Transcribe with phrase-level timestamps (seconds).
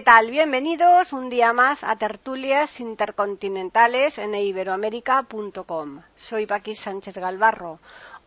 [0.00, 0.30] ¿Qué tal?
[0.30, 6.00] Bienvenidos un día más a Tertulias Intercontinentales en iberoamérica.com.
[6.16, 7.80] Soy Paqui Sánchez Galvarro.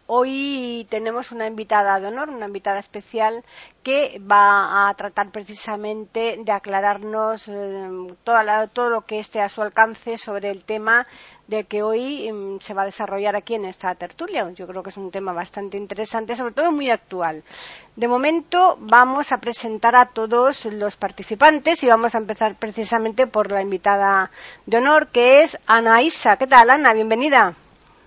[0.06, 3.42] Hoy tenemos una invitada de honor, una invitada especial
[3.84, 7.88] que va a tratar precisamente de aclararnos eh,
[8.24, 11.08] todo lo que esté a su alcance sobre el tema
[11.48, 14.52] de que hoy mm, se va a desarrollar aquí en esta tertulia.
[14.52, 17.42] Yo creo que es un tema bastante interesante, sobre todo muy actual.
[17.96, 23.54] De momento vamos a presentar a todos los participantes y vamos a empezar precisamente por
[23.54, 24.32] la invitada
[24.66, 26.36] de honor que es Ana Isa.
[26.36, 26.94] ¿Qué tal, Ana?
[26.94, 27.54] Bienvenida.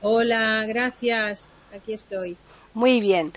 [0.03, 2.36] Hola, gracias aquí estoy.
[2.74, 3.32] Muy bien.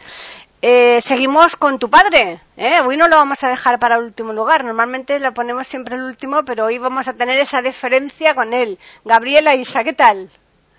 [0.62, 2.42] Eh, seguimos con tu padre.
[2.58, 2.82] ¿eh?
[2.86, 4.66] Hoy no lo vamos a dejar para el último lugar.
[4.66, 8.78] Normalmente lo ponemos siempre el último, pero hoy vamos a tener esa diferencia con él.
[9.06, 10.30] Gabriela Isa, ¿qué tal?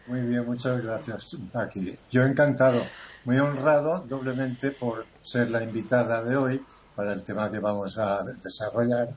[0.06, 1.94] Muy bien, muchas gracias, Aquí.
[2.11, 2.83] Yo encantado,
[3.25, 6.64] muy honrado doblemente por ser la invitada de hoy
[6.97, 9.11] para el tema que vamos a desarrollar.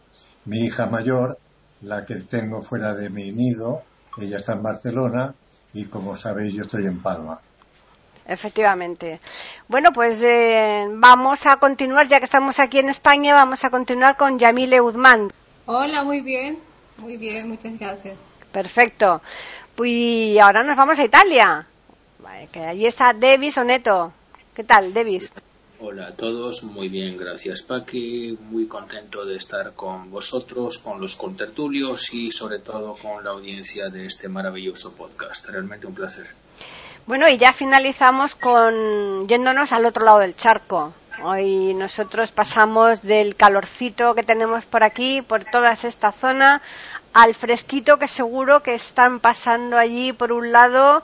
[0.46, 1.38] Mi hija mayor,
[1.82, 3.82] la que tengo fuera de mi nido,
[4.18, 5.34] ella está en Barcelona
[5.74, 7.42] y como sabéis yo estoy en Palma
[8.28, 9.20] efectivamente.
[9.68, 14.18] Bueno, pues eh, vamos a continuar, ya que estamos aquí en España, vamos a continuar
[14.18, 15.32] con Yamile Uzman.
[15.66, 16.60] Hola, muy bien,
[16.98, 18.18] muy bien, muchas gracias.
[18.52, 19.22] Perfecto.
[19.76, 21.68] Pues ahora nos vamos a Italia.
[22.52, 24.14] que allí está Devis Oneto.
[24.54, 25.32] ¿Qué tal, Devis?
[25.86, 31.18] Hola a todos, muy bien, gracias Paqui, muy contento de estar con vosotros, con los
[31.18, 35.46] contertulios y sobre todo con la audiencia de este maravilloso podcast.
[35.50, 36.28] Realmente un placer.
[37.06, 40.94] Bueno, y ya finalizamos con yéndonos al otro lado del charco.
[41.22, 46.62] Hoy nosotros pasamos del calorcito que tenemos por aquí, por toda esta zona,
[47.12, 51.04] al fresquito que seguro que están pasando allí por un lado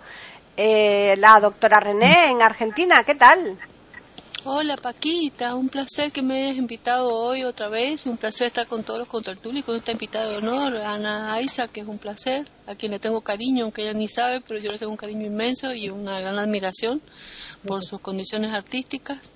[0.56, 3.04] eh, la doctora René en Argentina.
[3.04, 3.58] ¿Qué tal?
[4.52, 8.84] Hola Paquita, un placer que me hayas invitado hoy otra vez, un placer estar con
[8.84, 12.74] todos los contertulios, con esta invitada de honor, Ana Aiza, que es un placer, a
[12.74, 15.72] quien le tengo cariño, aunque ella ni sabe, pero yo le tengo un cariño inmenso
[15.76, 17.00] y una gran admiración
[17.64, 19.32] por sus condiciones artísticas.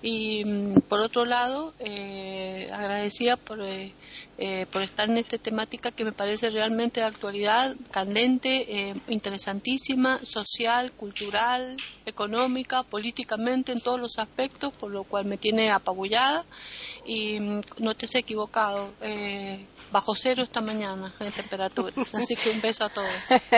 [0.00, 3.96] Y mm, por otro lado, eh, agradecida por, eh,
[4.38, 10.94] eh, por estar en esta temática que me parece realmente de actualidad, candente, interesantísima, social,
[10.94, 16.46] cultural, económica, políticamente, en todos los aspectos, por lo cual me tiene apabullada
[17.04, 18.96] y mm, no te he equivocado
[19.90, 22.14] bajo cero esta mañana de temperaturas.
[22.14, 23.10] Así que un beso a todos.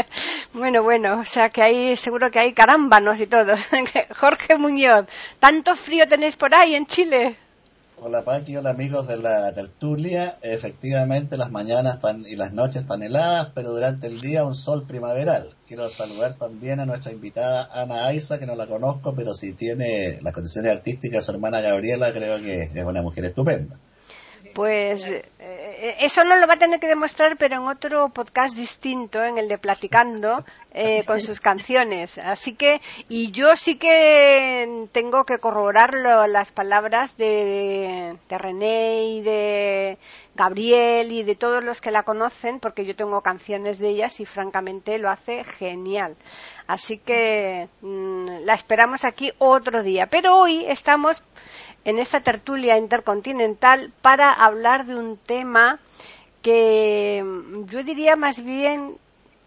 [0.52, 3.54] bueno, bueno, o sea que hay, seguro que hay carámbanos y todo.
[4.18, 5.06] Jorge Muñoz,
[5.38, 7.38] ¿tanto frío tenéis por ahí en Chile?
[8.00, 10.36] Hola Paqui, hola amigos de la tertulia.
[10.42, 14.86] Efectivamente las mañanas están, y las noches están heladas, pero durante el día un sol
[14.86, 15.56] primaveral.
[15.66, 20.20] Quiero saludar también a nuestra invitada Ana Aiza, que no la conozco, pero si tiene
[20.22, 23.76] las condiciones artísticas de su hermana Gabriela, creo que es una mujer estupenda.
[24.54, 25.67] Pues eh,
[25.98, 29.48] eso no lo va a tener que demostrar, pero en otro podcast distinto, en el
[29.48, 30.36] de Platicando,
[30.72, 32.18] eh, con sus canciones.
[32.18, 39.22] Así que, y yo sí que tengo que corroborar las palabras de, de René y
[39.22, 39.98] de
[40.34, 44.24] Gabriel y de todos los que la conocen, porque yo tengo canciones de ellas y
[44.24, 46.16] francamente lo hace genial.
[46.68, 50.06] Así que mm, la esperamos aquí otro día.
[50.06, 51.22] Pero hoy estamos
[51.88, 55.78] en esta tertulia intercontinental para hablar de un tema
[56.42, 57.24] que
[57.70, 58.98] yo diría más bien,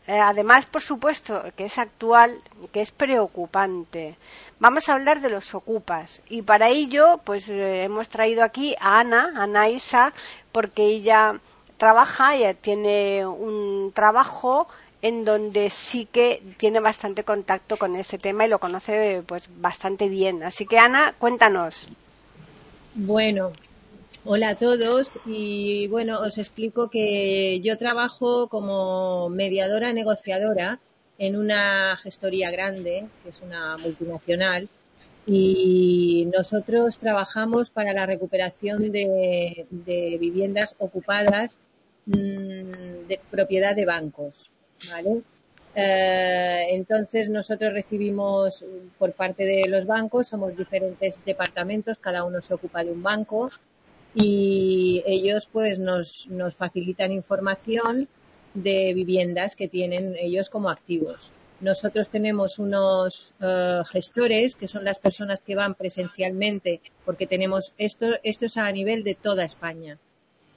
[0.08, 2.42] eh, además por supuesto que es actual,
[2.74, 4.18] que es preocupante.
[4.60, 9.02] Vamos a hablar de los ocupas y para ello pues eh, hemos traído aquí a
[9.02, 10.12] Ana, Ana Isa,
[10.52, 11.40] porque ella
[11.78, 14.68] trabaja, ella tiene un trabajo
[15.04, 20.10] en donde sí que tiene bastante contacto con este tema y lo conoce pues bastante
[20.10, 20.42] bien.
[20.42, 21.88] Así que Ana, cuéntanos.
[22.94, 23.54] Bueno,
[24.26, 30.82] hola a todos y bueno, os explico que yo trabajo como mediadora negociadora
[31.18, 34.68] en una gestoría grande, que es una multinacional,
[35.26, 39.66] y nosotros trabajamos para la recuperación de,
[40.20, 41.58] viviendas ocupadas
[42.08, 44.52] mm, de propiedad de bancos,
[44.90, 45.22] ¿vale?
[45.74, 48.66] Eh, entonces nosotros recibimos
[48.98, 53.50] por parte de los bancos, somos diferentes departamentos, cada uno se ocupa de un banco
[54.14, 58.10] y ellos pues nos, nos facilitan información
[58.54, 61.32] de viviendas que tienen ellos como activos.
[61.62, 68.08] Nosotros tenemos unos eh, gestores que son las personas que van presencialmente, porque tenemos esto,
[68.24, 69.98] esto es a nivel de toda España.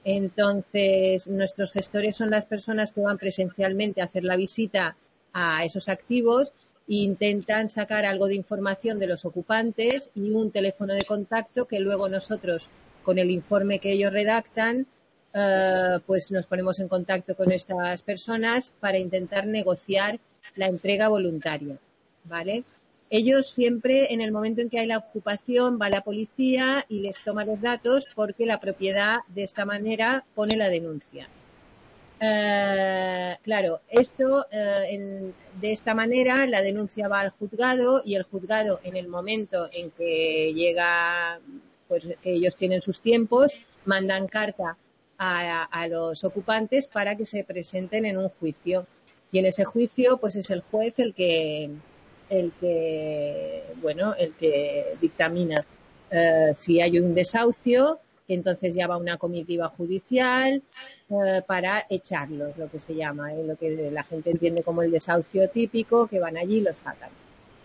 [0.04, 4.96] Entonces, nuestros gestores son las personas que van presencialmente a hacer la visita
[5.32, 6.52] a esos activos
[6.86, 11.80] e intentan sacar algo de información de los ocupantes y un teléfono de contacto que
[11.80, 12.68] luego nosotros,
[13.02, 14.86] con el informe que ellos redactan,
[15.32, 20.20] eh, pues nos ponemos en contacto con estas personas para intentar negociar
[20.54, 21.78] la entrega voluntaria,
[22.24, 22.64] ¿vale?
[23.10, 27.22] Ellos siempre, en el momento en que hay la ocupación, va la policía y les
[27.22, 31.28] toma los datos porque la propiedad de esta manera pone la denuncia.
[32.20, 38.80] Eh, claro, esto eh, de esta manera la denuncia va al juzgado y el juzgado
[38.82, 41.40] en el momento en que llega,
[41.88, 43.52] pues que ellos tienen sus tiempos,
[43.84, 44.76] mandan carta
[45.18, 48.86] a, los ocupantes para que se presenten en un juicio.
[49.32, 51.70] Y en ese juicio, pues es el juez el que,
[52.38, 55.64] el que, bueno, el que dictamina
[56.10, 57.98] eh, si hay un desahucio,
[58.28, 60.62] entonces ya va una comitiva judicial
[61.10, 64.90] eh, para echarlos, lo que se llama, eh, lo que la gente entiende como el
[64.90, 67.10] desahucio típico, que van allí y los sacan.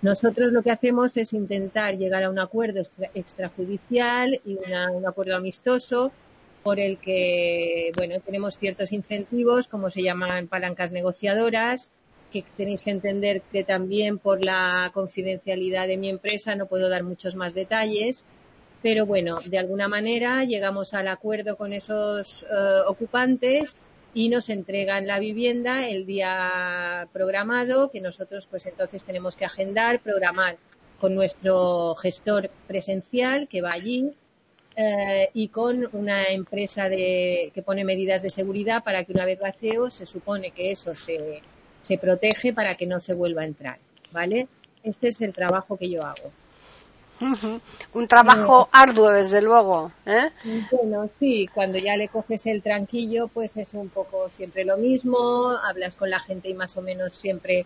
[0.01, 2.81] Nosotros lo que hacemos es intentar llegar a un acuerdo
[3.13, 4.57] extrajudicial y
[4.93, 6.11] un acuerdo amistoso
[6.63, 11.91] por el que, bueno, tenemos ciertos incentivos, como se llaman palancas negociadoras,
[12.31, 17.03] que tenéis que entender que también por la confidencialidad de mi empresa no puedo dar
[17.03, 18.25] muchos más detalles,
[18.81, 22.47] pero bueno, de alguna manera llegamos al acuerdo con esos eh,
[22.87, 23.75] ocupantes
[24.13, 29.99] y nos entregan la vivienda el día programado, que nosotros pues entonces tenemos que agendar,
[29.99, 30.57] programar
[30.99, 34.13] con nuestro gestor presencial que va allí
[34.75, 39.39] eh, y con una empresa de, que pone medidas de seguridad para que una vez
[39.39, 41.41] vacío se supone que eso se,
[41.81, 43.77] se protege para que no se vuelva a entrar,
[44.11, 44.47] ¿vale?
[44.83, 46.31] Este es el trabajo que yo hago.
[47.93, 49.91] Un trabajo eh, arduo, desde luego.
[50.05, 50.29] ¿eh?
[50.71, 55.49] Bueno, sí, cuando ya le coges el tranquillo, pues es un poco siempre lo mismo,
[55.49, 57.65] hablas con la gente y más o menos siempre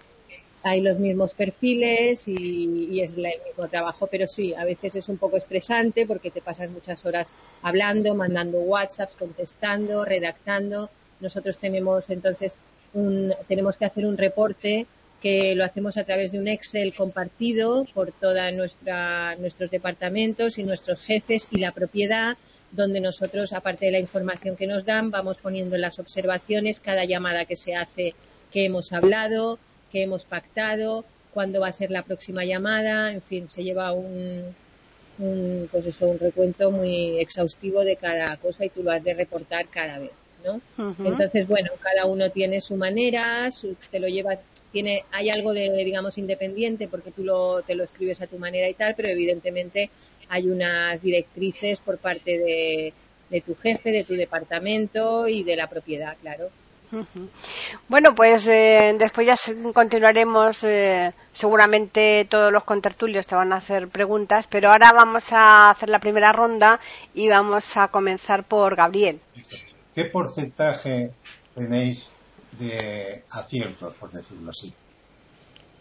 [0.63, 5.17] hay los mismos perfiles y, es el mismo trabajo, pero sí, a veces es un
[5.17, 10.89] poco estresante porque te pasas muchas horas hablando, mandando WhatsApps, contestando, redactando.
[11.19, 12.57] Nosotros tenemos entonces
[12.93, 14.85] un, tenemos que hacer un reporte
[15.21, 18.35] que lo hacemos a través de un Excel compartido por todos
[19.39, 22.37] nuestros departamentos y nuestros jefes y la propiedad,
[22.71, 27.45] donde nosotros, aparte de la información que nos dan, vamos poniendo las observaciones, cada llamada
[27.45, 28.15] que se hace
[28.51, 29.59] que hemos hablado,
[29.91, 34.53] que hemos pactado, cuándo va a ser la próxima llamada, en fin, se lleva un,
[35.19, 39.13] un, pues eso, un recuento muy exhaustivo de cada cosa y tú lo has de
[39.13, 40.11] reportar cada vez,
[40.43, 40.61] ¿no?
[41.05, 43.49] Entonces, bueno, cada uno tiene su manera,
[43.91, 48.21] te lo llevas, tiene, hay algo de, digamos, independiente porque tú lo, te lo escribes
[48.21, 49.89] a tu manera y tal, pero evidentemente
[50.29, 52.93] hay unas directrices por parte de,
[53.29, 56.49] de tu jefe, de tu departamento y de la propiedad, claro.
[57.87, 59.35] Bueno, pues eh, después ya
[59.73, 60.63] continuaremos.
[60.63, 65.89] Eh, seguramente todos los contertulios te van a hacer preguntas, pero ahora vamos a hacer
[65.89, 66.79] la primera ronda
[67.13, 69.19] y vamos a comenzar por Gabriel.
[69.93, 71.11] ¿Qué porcentaje
[71.55, 72.09] tenéis
[72.59, 74.73] de aciertos, por decirlo así?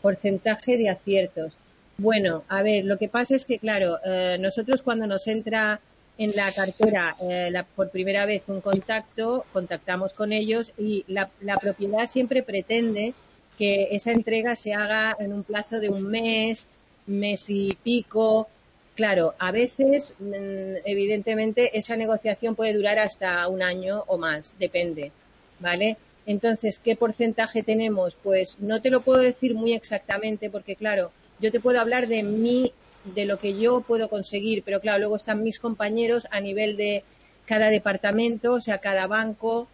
[0.00, 1.56] Porcentaje de aciertos.
[1.98, 5.80] Bueno, a ver, lo que pasa es que, claro, eh, nosotros cuando nos entra
[6.18, 12.06] en la cartera eh, por primera vez un contacto, contactamos con ellos y la, propiedad
[12.06, 13.14] siempre pretende
[13.56, 16.68] que esa entrega se haga en un plazo de un mes,
[17.06, 18.48] mes y pico.
[18.94, 25.12] Claro, a veces, mm, evidentemente, esa negociación puede durar hasta un año o más, depende,
[25.60, 25.96] ¿vale?
[26.26, 28.16] Entonces, ¿qué porcentaje tenemos?
[28.22, 32.22] Pues no te lo puedo decir muy exactamente porque, claro, yo te puedo hablar de
[32.22, 32.72] mi
[33.04, 37.02] de lo que yo puedo conseguir, pero claro, luego están mis compañeros a nivel de
[37.46, 39.66] cada departamento, o sea, cada banco,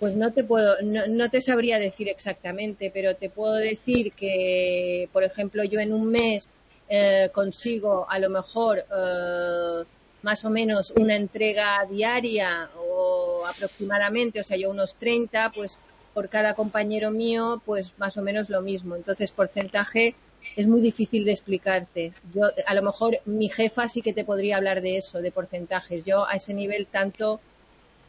[0.00, 5.22] pues no te puedo, no, te sabría decir exactamente, pero te puedo decir que, por
[5.22, 6.48] ejemplo, yo en un mes
[6.88, 9.84] eh, consigo a lo mejor eh,
[10.22, 15.78] más o menos una entrega diaria o aproximadamente, o sea, yo unos 30, pues
[16.14, 18.96] por cada compañero mío, pues más o menos lo mismo.
[18.96, 20.14] Entonces, porcentaje
[20.56, 22.12] es muy difícil de explicarte.
[22.32, 26.04] Yo, a lo mejor mi jefa sí que te podría hablar de eso, de porcentajes.
[26.04, 27.40] Yo a ese nivel tanto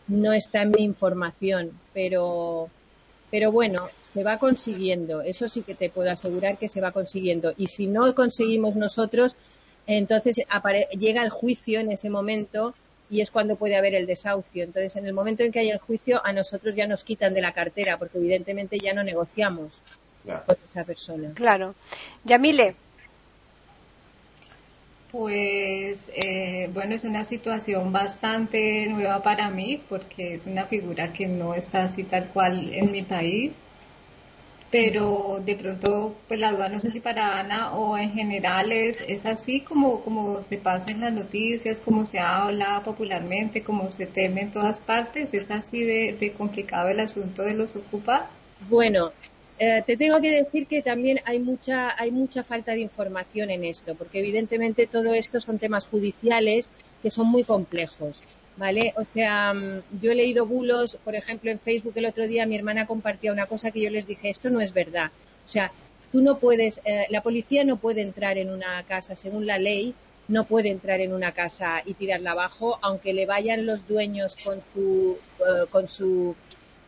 [0.08, 2.70] no está en mi información, pero,
[3.32, 5.22] pero bueno, se va consiguiendo.
[5.22, 7.54] Eso sí que te puedo asegurar que se va consiguiendo.
[7.58, 9.36] Y si no conseguimos nosotros,
[9.88, 10.38] entonces
[10.98, 12.74] llega el juicio en ese momento
[13.10, 14.64] y es cuando puede haber el desahucio.
[14.64, 17.42] Entonces, en el momento en que hay el juicio, a nosotros ya nos quitan de
[17.42, 19.82] la cartera, porque evidentemente ya no negociamos
[20.24, 21.32] con esa persona.
[21.34, 21.76] Claro.
[22.24, 22.74] Yamile.
[25.12, 31.28] Pues eh, bueno, es una situación bastante nueva para mí porque es una figura que
[31.28, 33.52] no está así tal cual en mi país
[34.78, 39.00] pero de pronto, pues la duda no sé si para Ana o en general es,
[39.08, 44.06] es así como, como se pasa en las noticias, como se habla popularmente, como se
[44.06, 48.30] teme en todas partes, es así de, complicado el asunto de los ocupa.
[48.68, 49.14] Bueno,
[49.60, 53.64] eh, te tengo que decir que también hay mucha, hay mucha falta de información en
[53.64, 56.70] esto, porque evidentemente todo esto son temas judiciales
[57.02, 58.22] que son muy complejos.
[58.58, 58.94] ¿Vale?
[58.98, 62.56] O sea, mm, yo he leído bulos, por ejemplo, en Facebook el otro día mi
[62.56, 65.12] hermana compartía una cosa que yo les dije, esto no es verdad.
[65.44, 65.72] O sea,
[66.12, 69.94] tú no puedes, eh, la policía no puede entrar en una casa, según la ley,
[70.28, 74.60] no puede entrar en una casa y tirarla abajo, aunque le vayan los dueños con
[74.74, 76.36] su, eh, con su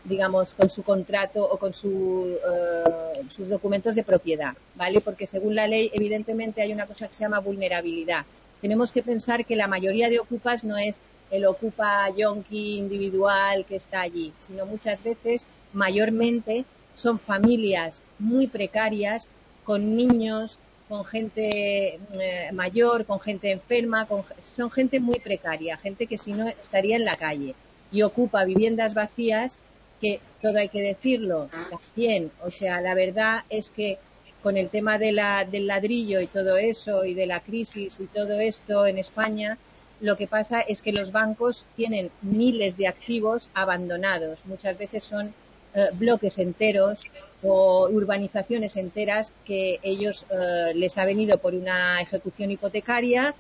[0.08, 5.02] digamos, con su contrato o con su, eh, sus documentos de propiedad, ¿vale?
[5.02, 8.26] Porque según la ley, evidentemente hay una cosa que se llama vulnerabilidad.
[8.62, 13.76] Tenemos que pensar que la mayoría de ocupas no es el ocupa yonki individual que
[13.76, 19.28] está allí, sino muchas veces, mayormente, son familias muy precarias,
[19.64, 20.58] con niños,
[20.88, 24.08] con gente eh, mayor, con gente enferma,
[24.42, 27.54] son gente muy precaria, gente que si no estaría en la calle.
[27.92, 29.60] Y ocupa viviendas vacías
[30.00, 33.98] que todo hay que decirlo también, o sea, la verdad es que
[34.44, 38.86] con el tema del ladrillo y todo eso y de la crisis y todo esto
[38.86, 39.58] en España,
[40.00, 44.46] lo que pasa es que los bancos tienen miles de activos abandonados.
[44.46, 45.34] Muchas veces son
[45.74, 47.04] eh, bloques enteros
[47.44, 53.36] o urbanizaciones enteras que ellos eh, les ha venido por una ejecución hipotecaria,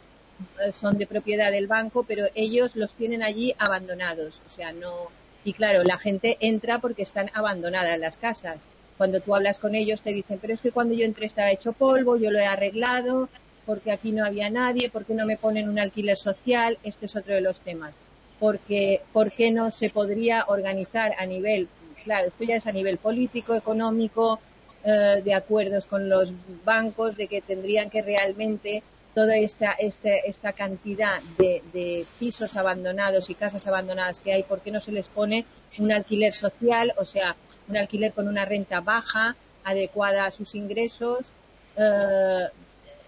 [0.59, 4.41] eh, son de propiedad del banco, pero ellos los tienen allí abandonados.
[4.45, 5.07] O sea, no.
[5.43, 8.65] Y claro, la gente entra porque están abandonadas las casas.
[8.97, 11.73] Cuando tú hablas con ellos te dicen, pero es que cuando yo entré estaba hecho
[11.73, 13.29] polvo, yo lo he arreglado,
[13.67, 17.35] porque aquí no había nadie, porque no me ponen un alquiler social, este es otro
[17.35, 17.93] de los temas.
[18.39, 21.67] Porque, ¿por qué no se podría organizar a nivel,
[22.03, 24.39] claro, esto ya es a nivel político, económico,
[24.85, 26.33] eh, de acuerdos con los
[26.63, 28.83] bancos, de que tendrían que realmente
[29.13, 34.61] toda esta, este, esta cantidad de, de, pisos abandonados y casas abandonadas que hay, ¿por
[34.61, 35.45] qué no se les pone
[35.77, 37.35] un alquiler social, o sea,
[37.67, 41.33] un alquiler con una renta baja, adecuada a sus ingresos,
[41.75, 42.47] eh,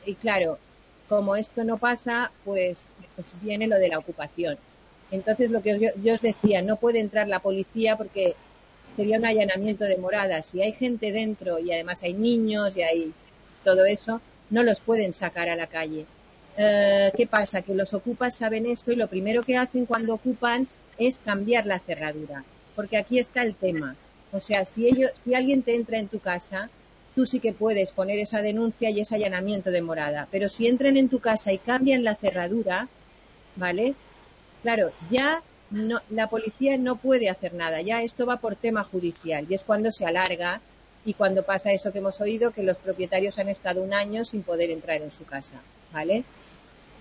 [0.06, 0.58] y claro,
[1.08, 2.84] como esto no pasa, pues,
[3.16, 4.58] pues, viene lo de la ocupación.
[5.12, 8.36] Entonces, lo que yo, os decía, no puede entrar la policía porque
[8.96, 10.46] sería un allanamiento de moradas.
[10.46, 13.14] Si hay gente dentro y además hay niños y hay
[13.64, 16.06] todo eso, no los pueden sacar a la calle.
[16.58, 17.62] Eh, ¿Qué pasa?
[17.62, 21.80] Que los ocupas saben esto y lo primero que hacen cuando ocupan es cambiar la
[21.80, 22.44] cerradura.
[22.76, 23.96] Porque aquí está el tema.
[24.32, 26.70] O sea, si ellos, si alguien te entra en tu casa,
[27.20, 30.30] tú sí que puedes poner esa denuncia y ese allanamiento de morada.
[30.32, 32.88] Pero si entran en tu casa y cambian la cerradura,
[33.58, 33.94] ¿vale?
[34.62, 39.46] Claro, ya no, la policía no puede hacer nada, ya esto va por tema judicial
[39.50, 40.62] y es cuando se alarga
[41.04, 44.42] y cuando pasa eso que hemos oído, que los propietarios han estado un año sin
[44.42, 45.58] poder entrar en su casa,
[45.92, 46.24] ¿vale?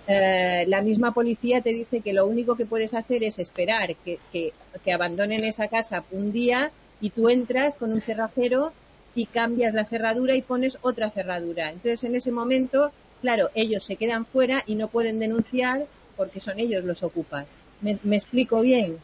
[0.08, 4.18] Eh, la misma policía te dice que lo único que puedes hacer es esperar que,
[4.32, 8.72] que abandonen esa casa un día y tú entras con un cerrajero
[9.14, 11.70] y cambias la cerradura y pones otra cerradura.
[11.70, 15.86] Entonces, en ese momento, claro, ellos se quedan fuera y no pueden denunciar
[16.16, 17.46] porque son ellos los ocupas.
[17.80, 18.98] ¿Me, explico bien?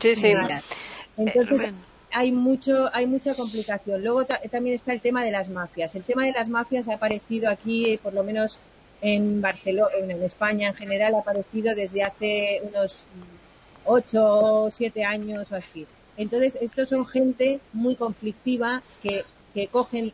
[0.00, 0.32] Sí, sí.
[1.16, 1.74] Entonces, eh,
[2.12, 4.02] hay mucho hay mucha complicación.
[4.02, 5.94] Luego también está el tema de las mafias.
[5.94, 8.58] El tema de las mafias ha aparecido aquí, por lo menos
[9.00, 13.04] en Barcelona, en España en general, ha aparecido desde hace unos
[13.84, 15.86] ocho o siete años o así.
[16.16, 20.12] Entonces, estos son gente muy conflictiva que, que cogen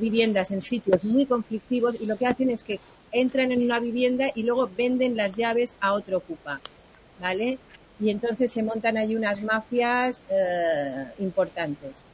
[0.00, 2.80] viviendas en sitios muy conflictivos y lo que hacen es que
[3.12, 6.60] entran en una vivienda y luego venden las llaves a otro ocupa,
[7.20, 7.58] ¿vale?
[8.00, 12.04] Y entonces se montan ahí unas mafias eh, importantes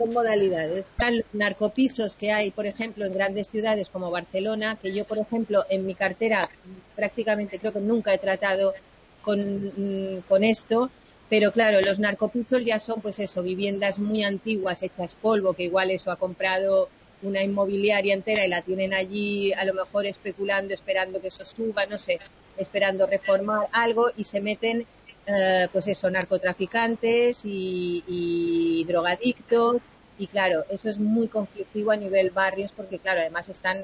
[0.00, 0.86] con modalidades.
[0.86, 5.66] Están narcopisos que hay, por ejemplo, en grandes ciudades como Barcelona, que yo, por ejemplo,
[5.68, 6.48] en mi cartera
[6.96, 8.72] prácticamente creo que nunca he tratado
[9.20, 9.38] con,
[9.76, 10.90] mm, con esto,
[11.28, 15.90] pero claro, los narcopisos ya son, pues eso, viviendas muy antiguas, hechas polvo, que igual
[15.90, 16.88] eso ha comprado
[17.20, 21.84] una inmobiliaria entera y la tienen allí a lo mejor especulando, esperando que eso suba,
[21.84, 22.20] no sé,
[22.56, 24.86] esperando reformar algo y se meten
[25.26, 29.76] eh, pues eso, narcotraficantes y, drogadictos.
[30.18, 33.78] Y claro, eso es muy conflictivo a nivel barrios porque, claro, además están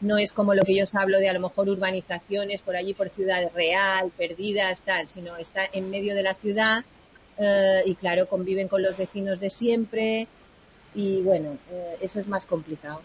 [0.00, 2.92] no es como lo que yo os hablo de a lo mejor urbanizaciones por allí
[2.92, 6.84] por ciudad real, perdidas, tal, sino está en medio de la ciudad
[7.38, 10.26] eh, y claro, conviven con los vecinos de siempre
[10.94, 13.00] y bueno, eh, eso es más complicado.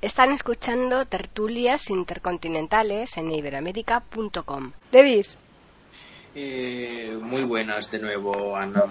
[0.00, 4.72] Están escuchando tertulias intercontinentales en iberoamérica.com.
[4.92, 5.36] Davis.
[6.34, 8.84] Eh, muy buenas de nuevo, Ana.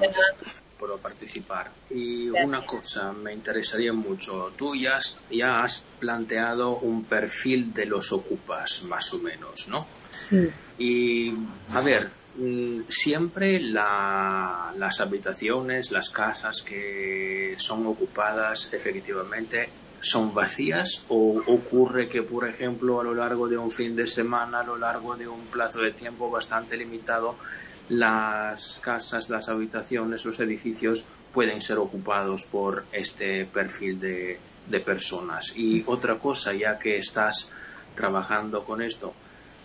[0.77, 1.71] por participar.
[1.89, 4.53] Y una cosa me interesaría mucho.
[4.55, 9.85] Tú ya has, ya has planteado un perfil de los ocupas, más o menos, ¿no?
[10.09, 10.49] Sí.
[10.77, 11.33] Y,
[11.73, 19.67] a ver, mm, siempre las habitaciones, las casas que son ocupadas efectivamente
[20.01, 24.61] son vacías o ocurre que, por ejemplo, a lo largo de un fin de semana,
[24.61, 27.35] a lo largo de un plazo de tiempo bastante limitado,
[27.89, 34.39] las casas, las habitaciones, los edificios pueden ser ocupados por este perfil de,
[34.85, 35.53] personas.
[35.55, 37.49] Y otra cosa, ya que estás
[37.95, 39.13] trabajando con esto,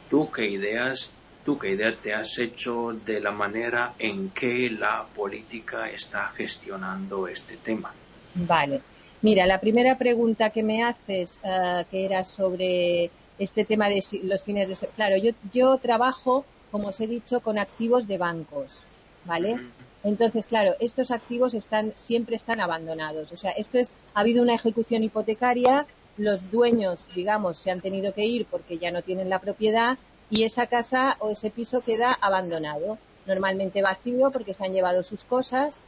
[0.09, 1.13] ¿tú qué ideas,
[1.45, 7.29] tú qué idea te has hecho de la manera en que la política está gestionando
[7.29, 7.93] este tema?
[8.35, 8.81] Vale.
[9.25, 14.45] Mira, la primera pregunta que me haces, eh, que era sobre este tema de los
[14.45, 14.95] fines de semana.
[14.95, 18.85] Claro, yo, yo trabajo, como os he dicho, con activos de bancos,
[19.25, 19.59] ¿vale?
[20.03, 23.33] Entonces, claro, estos activos están, siempre están abandonados.
[23.33, 25.87] O sea, esto es, ha habido una ejecución hipotecaria,
[26.19, 29.97] los dueños, digamos, se han tenido que ir porque ya no tienen la propiedad
[30.29, 32.99] y esa casa o ese piso queda abandonado.
[33.25, 35.81] Normalmente vacío porque se han llevado sus cosas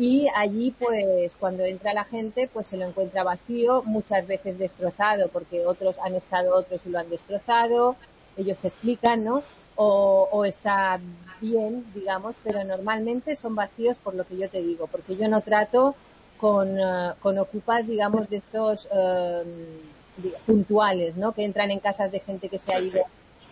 [0.00, 5.28] y allí pues cuando entra la gente pues se lo encuentra vacío, muchas veces destrozado
[5.28, 7.96] porque otros han estado otros y lo han destrozado,
[8.38, 9.42] ellos te explican, ¿no?
[9.76, 10.98] O, está
[11.40, 15.42] bien, digamos, pero normalmente son vacíos por lo que yo te digo, porque yo no
[15.42, 15.94] trato
[16.38, 19.42] con, eh, con ocupas, digamos, de estos eh,
[20.46, 21.32] puntuales, ¿no?
[21.32, 23.02] Que entran en casas de gente que se ha ido.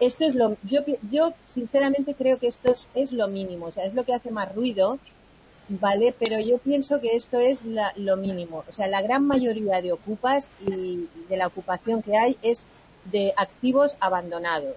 [0.01, 3.85] Esto es lo, yo, yo sinceramente creo que esto es, es lo mínimo, o sea,
[3.85, 4.99] es lo que hace más ruido
[5.69, 6.15] ¿vale?
[6.19, 7.63] Pero yo pienso que esto es
[7.97, 8.65] lo mínimo.
[8.69, 12.67] O sea, la gran mayoría de ocupas y de la ocupación que hay es
[13.05, 14.77] de activos abandonados,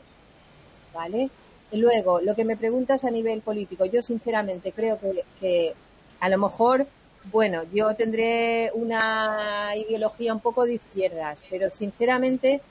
[0.93, 1.29] ¿vale?
[1.71, 5.73] Y luego, lo que me preguntas a nivel político, yo sinceramente creo que, que
[6.19, 6.87] a lo mejor,
[7.31, 12.61] bueno, yo tendré una ideología un poco de izquierdas, pero sinceramente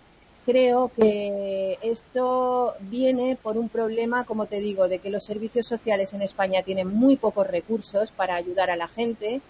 [0.47, 6.13] creo que esto viene por un problema, como te digo, de que los servicios sociales
[6.13, 9.41] en España tienen muy pocos recursos para ayudar a la gente.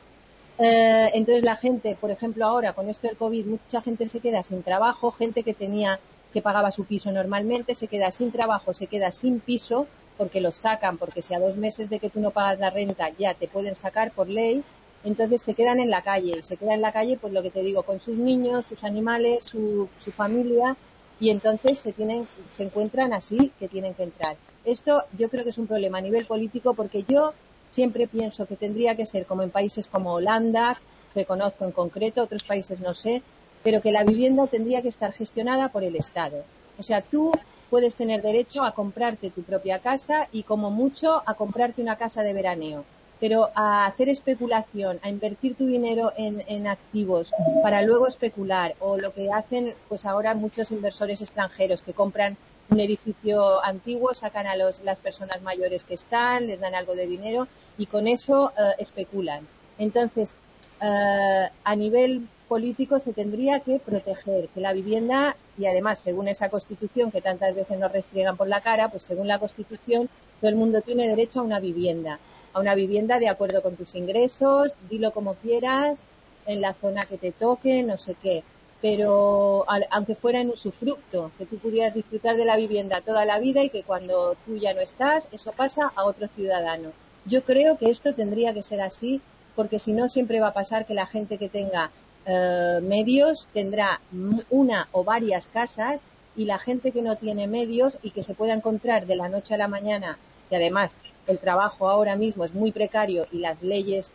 [0.59, 4.43] Eh, entonces la gente, por ejemplo, ahora con esto del COVID, mucha gente se queda
[4.43, 5.99] sin trabajo, gente que tenía
[6.33, 10.53] que pagaba su piso normalmente, se queda sin trabajo, se queda sin piso porque lo
[10.53, 13.49] sacan, porque si a dos meses de que tú no pagas la renta ya te
[13.49, 14.63] pueden sacar por ley,
[15.05, 17.51] entonces se quedan en la calle y se quedan en la calle pues lo que
[17.51, 20.77] te digo con sus niños sus animales su, su familia
[21.19, 24.37] y entonces se tienen se encuentran así que tienen que entrar.
[24.65, 27.35] Esto yo creo que es un problema a nivel político porque yo
[27.71, 30.81] siempre pienso que tendría que ser como en países como Holanda
[31.15, 33.23] que conozco en concreto otros países no sé
[33.63, 36.45] pero que la vivienda tendría que estar gestionada por el Estado.
[36.79, 37.33] O sea tú
[37.71, 42.23] puedes tener derecho a comprarte tu propia casa y como mucho a comprarte una casa
[42.23, 42.85] de veraneo
[43.21, 49.13] pero a hacer especulación, a invertir tu dinero en, activos para luego especular, o lo
[49.13, 52.37] que hacen pues ahora muchos inversores extranjeros que compran
[52.71, 57.07] un edificio antiguo, sacan a los, las personas mayores que están, les dan algo de
[57.07, 59.47] dinero y con eso eh, especulan.
[59.79, 60.37] Entonces,
[60.81, 66.49] eh, a nivel político se tendría que proteger que la vivienda y además según esa
[66.49, 70.09] constitución que tantas veces nos restriegan por la cara, pues según la constitución
[70.41, 72.19] todo el mundo tiene derecho a una vivienda
[72.53, 75.99] a una vivienda de acuerdo con tus ingresos, dilo como quieras,
[76.47, 78.43] en la zona que te toque, no sé qué.
[78.81, 83.63] Pero aunque fuera en usufructo, que tú pudieras disfrutar de la vivienda toda la vida
[83.63, 86.93] y que cuando tú ya no estás, eso pasa a otro ciudadano.
[87.27, 89.21] Yo creo que esto tendría que ser así,
[89.55, 91.91] porque si no siempre va a pasar que la gente que tenga
[92.25, 94.01] eh, medios tendrá
[94.49, 96.01] una o varias casas
[96.37, 99.55] y la gente que no tiene medios y que se pueda encontrar de la noche
[99.55, 100.19] a la mañana,
[100.51, 100.95] y además
[101.27, 104.13] el trabajo ahora mismo es muy precario y las leyes,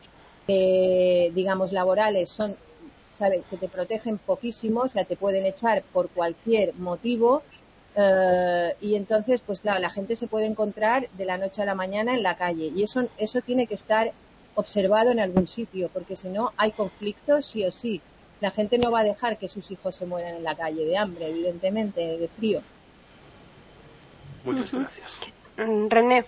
[0.47, 2.55] eh, digamos, laborales son,
[3.13, 7.41] ¿sabes?, que te protegen poquísimo, o sea, te pueden echar por cualquier motivo.
[7.95, 11.75] Eh, y entonces, pues claro, la gente se puede encontrar de la noche a la
[11.75, 12.71] mañana en la calle.
[12.75, 14.11] Y eso, eso tiene que estar
[14.55, 18.01] observado en algún sitio, porque si no hay conflictos sí o sí.
[18.41, 20.97] La gente no va a dejar que sus hijos se mueran en la calle de
[20.97, 22.61] hambre, evidentemente, de frío.
[24.43, 25.21] Muchas gracias.
[25.57, 26.25] Mm, René.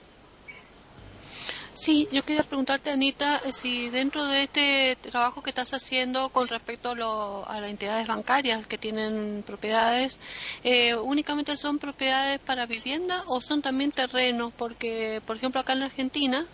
[1.74, 6.90] Sí, yo quería preguntarte, Anita, si dentro de este trabajo que estás haciendo con respecto
[6.90, 10.20] a, las entidades bancarias que tienen propiedades,
[10.64, 14.54] eh, ¿únicamente son propiedades para vivienda o son también terrenos?
[14.58, 16.48] Porque, por ejemplo, acá en Argentina,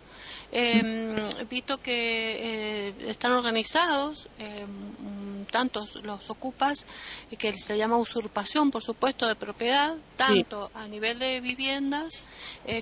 [0.55, 4.67] eh, he visto que eh, están organizados eh,
[5.49, 6.85] tantos los ocupas
[7.39, 12.23] que se llama usurpación por supuesto de propiedad tanto a nivel de viviendas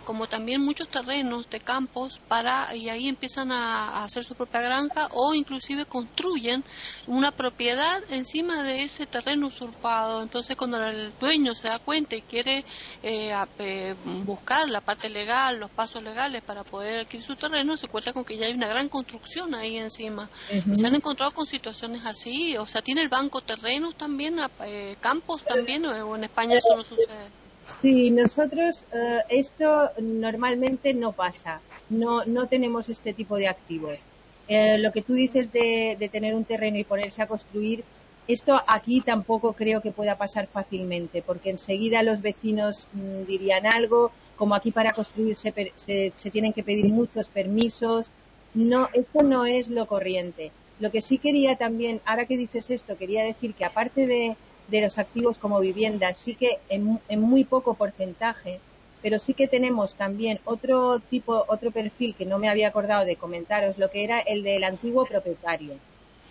[0.05, 5.09] como también muchos terrenos de campos para y ahí empiezan a, hacer su propia granja
[5.11, 6.63] o inclusive construyen
[7.07, 10.21] una propiedad encima de ese terreno usurpado.
[10.21, 12.63] Entonces cuando el dueño se da cuenta y quiere
[14.23, 18.13] buscar la parte legal los pasos legales para poder adquirir su terreno no se cuenta
[18.13, 20.29] con que ya hay una gran construcción ahí encima.
[20.73, 22.57] ¿Se han encontrado con situaciones así?
[22.57, 26.83] O sea, ¿tiene el banco terrenos también, eh, campos también, o en España eso no
[26.83, 27.29] sucede?
[27.81, 31.61] Sí, nosotros eh, esto normalmente no pasa.
[31.89, 33.99] No, no tenemos este tipo de activos.
[34.47, 37.83] Eh, lo que tú dices de, de tener un terreno y ponerse a construir,
[38.27, 44.11] esto aquí tampoco creo que pueda pasar fácilmente, porque enseguida los vecinos mm, dirían algo,
[44.35, 48.11] como aquí para construir se, se, tienen que pedir muchos permisos.
[48.53, 50.51] No, esto no es lo corriente.
[50.79, 54.35] Lo que sí quería también, ahora que dices esto, quería decir que aparte de,
[54.81, 58.59] los activos como viviendas, sí que en, en, muy poco porcentaje,
[59.01, 63.17] pero sí que tenemos también otro tipo, otro perfil que no me había acordado de
[63.17, 65.75] comentaros, lo que era el del antiguo propietario.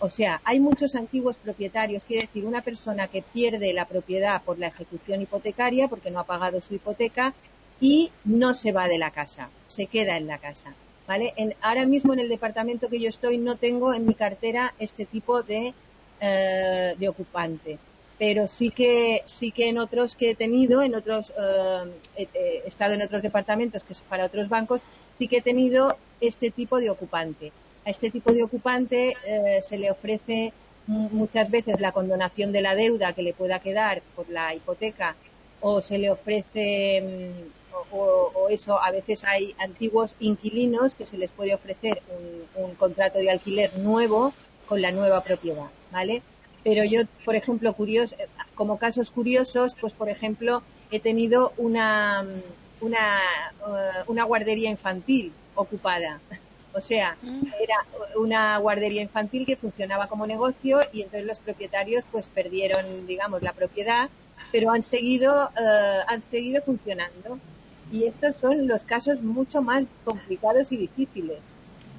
[0.03, 4.59] O sea, hay muchos antiguos propietarios, quiere decir, una persona que pierde la propiedad por
[4.59, 7.35] la ejecución hipotecaria porque no ha pagado su hipoteca
[7.81, 10.75] y no se va de la casa, se queda en la casa.
[11.07, 11.35] ¿Vale?
[11.61, 15.43] ahora mismo en el departamento que yo estoy no tengo en mi cartera este tipo
[15.43, 15.75] de,
[16.21, 17.79] eh, de ocupante,
[18.17, 22.95] pero sí que sí que en otros que he tenido, en otros eh, he, estado
[22.95, 24.83] en otros departamentos que es para otros bancos,
[25.19, 27.51] sí que he tenido este tipo de ocupante.
[27.85, 30.53] A este tipo de ocupante eh, se le ofrece
[30.87, 35.15] muchas veces la condonación de la deuda que le pueda quedar por la hipoteca
[35.61, 37.61] o se le ofrece mm,
[37.93, 42.03] o, eso, a veces hay antiguos inquilinos que se les puede ofrecer
[42.57, 44.33] un, contrato de alquiler nuevo
[44.67, 46.23] con la nueva propiedad, ¿vale?
[46.63, 48.17] Pero yo, por ejemplo, curioso,
[48.55, 52.25] como casos curiosos, pues por ejemplo, he tenido una,
[52.81, 53.21] una,
[53.67, 56.21] uh, una guardería infantil ocupada.
[56.73, 57.47] O sea, mm.
[57.61, 57.77] era
[58.17, 63.53] una guardería infantil que funcionaba como negocio y entonces los propietarios pues perdieron, digamos, la
[63.53, 64.09] propiedad,
[64.53, 67.39] pero han seguido, uh, han seguido funcionando.
[67.93, 71.41] Y estos son los casos mucho más complicados y difíciles,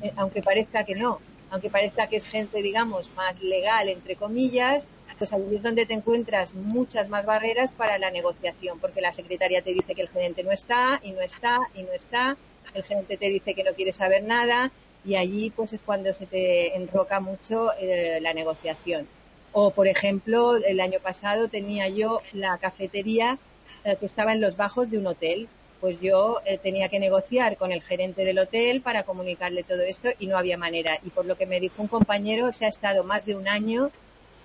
[0.02, 4.88] eh, aunque parezca que no, aunque parezca que es gente, digamos, más legal, entre comillas,
[5.22, 9.62] pues ahí es donde te encuentras muchas más barreras para la negociación, porque la secretaria
[9.62, 12.38] te dice que el gerente no está, y no está, y no está,
[12.74, 14.72] el gerente te dice que no quiere saber nada,
[15.04, 19.08] y allí pues es cuando se te enroca mucho eh, la negociación.
[19.54, 23.38] O, por ejemplo, el año pasado tenía yo la cafetería
[23.84, 25.50] eh, que estaba en los bajos de un hotel
[25.82, 30.10] pues yo eh, tenía que negociar con el gerente del hotel para comunicarle todo esto
[30.20, 31.00] y no había manera.
[31.04, 33.90] Y por lo que me dijo un compañero, se ha estado más de un año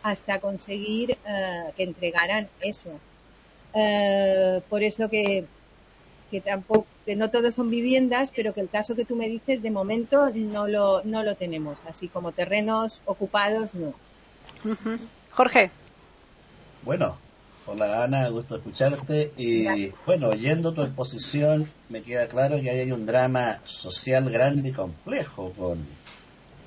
[0.03, 2.89] hasta conseguir eh, que entregaran eso.
[3.75, 5.45] Eh, por eso que,
[6.31, 9.63] que tampoco, que no todos son viviendas, pero que el caso que tú me dices
[9.63, 11.79] de momento no lo, no lo tenemos.
[11.89, 13.95] Así como terrenos ocupados, no.
[15.31, 15.71] Jorge.
[16.83, 17.19] Bueno,
[17.69, 19.33] Hola Ana, gusto escucharte.
[19.37, 24.73] Y bueno, oyendo tu exposición, me queda claro que hay un drama social grande y
[24.73, 25.85] complejo con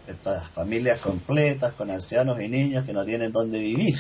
[0.10, 3.96] estas familias completas, con ancianos y niños que no tienen dónde vivir.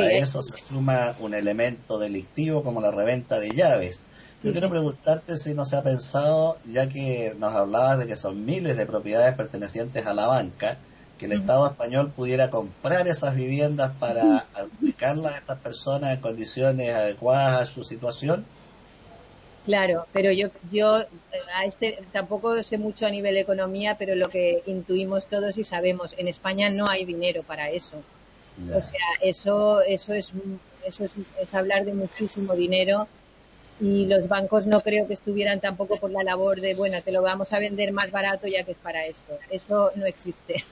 [0.00, 4.02] A eso se suma un elemento delictivo como la reventa de llaves.
[4.44, 8.44] Yo quiero preguntarte si no se ha pensado, ya que nos hablabas de que son
[8.44, 10.76] miles de propiedades pertenecientes a la banca,
[11.18, 16.94] que el Estado español pudiera comprar esas viviendas para adjudicarlas a estas personas en condiciones
[16.94, 18.44] adecuadas a su situación?
[19.64, 21.06] Claro, pero yo, yo eh,
[21.54, 25.64] a este tampoco sé mucho a nivel de economía, pero lo que intuimos todos y
[25.64, 27.96] sabemos, en España no hay dinero para eso.
[28.68, 30.32] O sea, eso, eso es,
[30.84, 33.08] eso es, es hablar de muchísimo dinero
[33.84, 37.20] y los bancos no creo que estuvieran tampoco por la labor de, bueno, te lo
[37.20, 39.38] vamos a vender más barato ya que es para esto.
[39.50, 40.64] Eso no existe.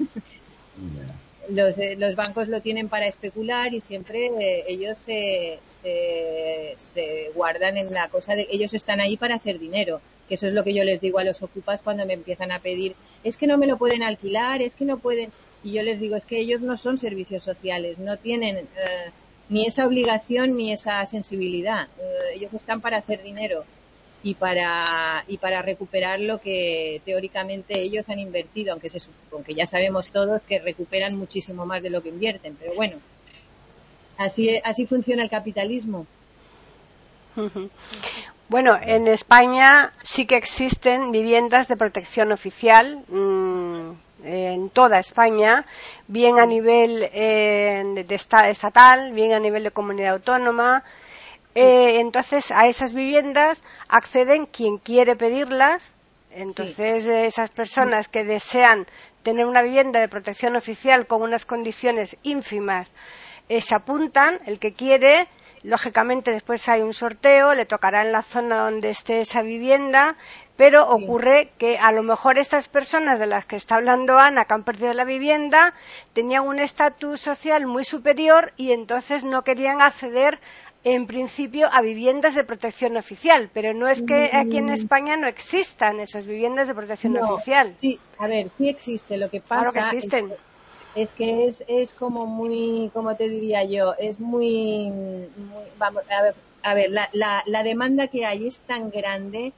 [1.48, 7.77] Los, eh, los bancos lo tienen para especular y siempre eh, ellos se, se, guardan
[7.77, 10.72] en la cosa de ellos están ahí para hacer dinero que eso es lo que
[10.72, 12.94] yo les digo a los ocupas cuando me empiezan a pedir
[13.25, 15.33] es que no me lo pueden alquilar es que no pueden
[15.64, 19.11] y yo les digo es que ellos no son servicios sociales no tienen eh,
[19.48, 21.88] ni esa obligación ni esa sensibilidad.
[21.98, 23.66] Eh, ellos están para hacer dinero.
[24.24, 29.00] y para, y para recuperar lo que teóricamente ellos han invertido, aunque, se,
[29.33, 32.57] aunque ya sabemos todos que recuperan muchísimo más de lo que invierten.
[32.57, 33.02] Pero bueno,
[34.16, 36.07] así, así funciona el capitalismo.
[38.52, 43.92] Bueno, en España sí que existen viviendas de protección oficial mm,
[44.24, 45.64] en toda España,
[46.06, 50.84] bien a nivel eh, de estatal, bien a nivel de comunidad autónoma,
[51.54, 55.94] eh, entonces, a esas viviendas acceden quien quiere pedirlas.
[56.30, 58.86] Entonces, esas personas que desean
[59.22, 62.92] tener una vivienda de protección oficial con unas condiciones ínfimas
[63.48, 65.26] eh, se apuntan, el que quiere,
[65.62, 70.16] lógicamente después hay un sorteo, le tocará en la zona donde esté esa vivienda,
[70.57, 74.55] pero ocurre que a lo mejor estas personas de las que está hablando Ana, que
[74.55, 75.75] han perdido la vivienda,
[76.12, 80.38] tenían un estatus social muy superior y entonces no querían acceder
[80.85, 84.72] en principio a viviendas de protección oficial, pero no es que aquí en mm.
[84.72, 87.75] España no existan esas viviendas de protección oficial.
[87.77, 89.16] Sí, a ver, sí existe.
[89.16, 90.33] Lo que pasa claro que existen.
[90.33, 90.51] Es, que
[90.94, 94.92] es, es como muy, como te diría yo, es muy,
[95.78, 99.52] vamos, a ver, a ver la, la, la demanda que hay es tan grande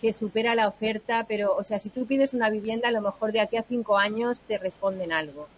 [0.00, 3.32] que supera la oferta, pero, o sea, si tú pides una vivienda, a lo mejor
[3.32, 5.48] de aquí a cinco años te responden algo.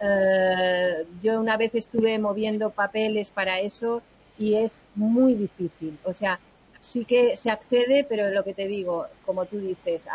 [0.00, 4.02] Eh, yo una vez estuve moviendo papeles para eso
[4.38, 5.98] y es muy difícil.
[6.04, 6.38] O sea,
[6.80, 10.06] sí que se accede, pero lo que te digo, como tú dices,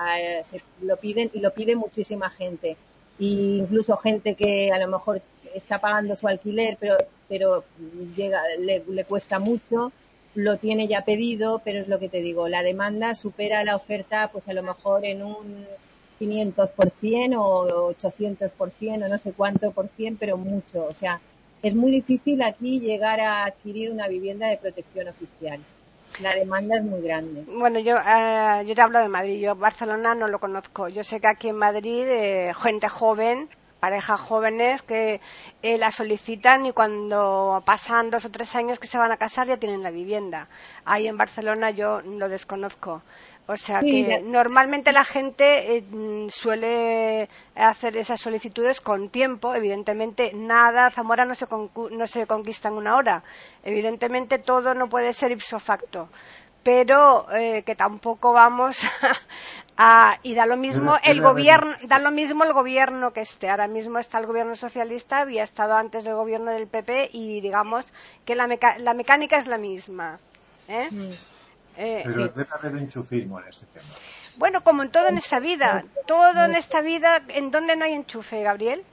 [0.44, 2.78] se lo piden y lo pide muchísima gente.
[3.20, 5.22] Y incluso gente que a lo mejor
[5.54, 6.98] está pagando su alquiler, pero,
[7.30, 7.64] pero
[8.16, 9.92] llega, le, le cuesta mucho,
[10.36, 14.30] lo tiene ya pedido, pero es lo que te digo, la demanda supera la oferta,
[14.32, 15.66] pues a lo mejor en un
[16.20, 20.86] 500% o 800% o no sé cuánto por cien, pero mucho.
[20.86, 21.22] O sea,
[21.62, 25.60] es muy difícil aquí llegar a adquirir una vivienda de protección oficial.
[26.20, 27.44] La demanda es muy grande.
[27.48, 29.40] Bueno, yo, eh, yo te hablo de Madrid.
[29.40, 30.88] Yo Barcelona no lo conozco.
[30.88, 33.50] Yo sé que aquí en Madrid eh, gente joven,
[33.84, 35.20] parejas jóvenes que
[35.62, 39.46] eh, la solicitan y cuando pasan dos o tres años que se van a casar
[39.46, 40.48] ya tienen la vivienda.
[40.86, 43.02] Ahí en Barcelona yo lo desconozco.
[43.46, 45.84] O sea que normalmente la gente eh,
[46.30, 49.54] suele hacer esas solicitudes con tiempo.
[49.54, 51.46] Evidentemente, nada, Zamora no se,
[51.92, 53.22] no se conquista en una hora.
[53.66, 56.08] Evidentemente, todo no puede ser ipso facto.
[56.64, 58.80] Pero eh, que tampoco vamos
[59.78, 60.20] a.
[60.24, 63.50] y da lo mismo el gobierno, da lo mismo el gobierno que esté.
[63.50, 67.92] Ahora mismo está el gobierno socialista, había estado antes del gobierno del PP y digamos
[68.26, 70.20] que la, la mecánica es la misma.
[70.68, 70.90] ¿eh?
[71.78, 73.86] Eh, Pero debe haber enchufismo en ese tema.
[74.38, 75.84] Bueno, como en todo en esta vida.
[76.06, 78.84] Todo en esta vida, ¿en dónde no hay enchufe, Gabriel?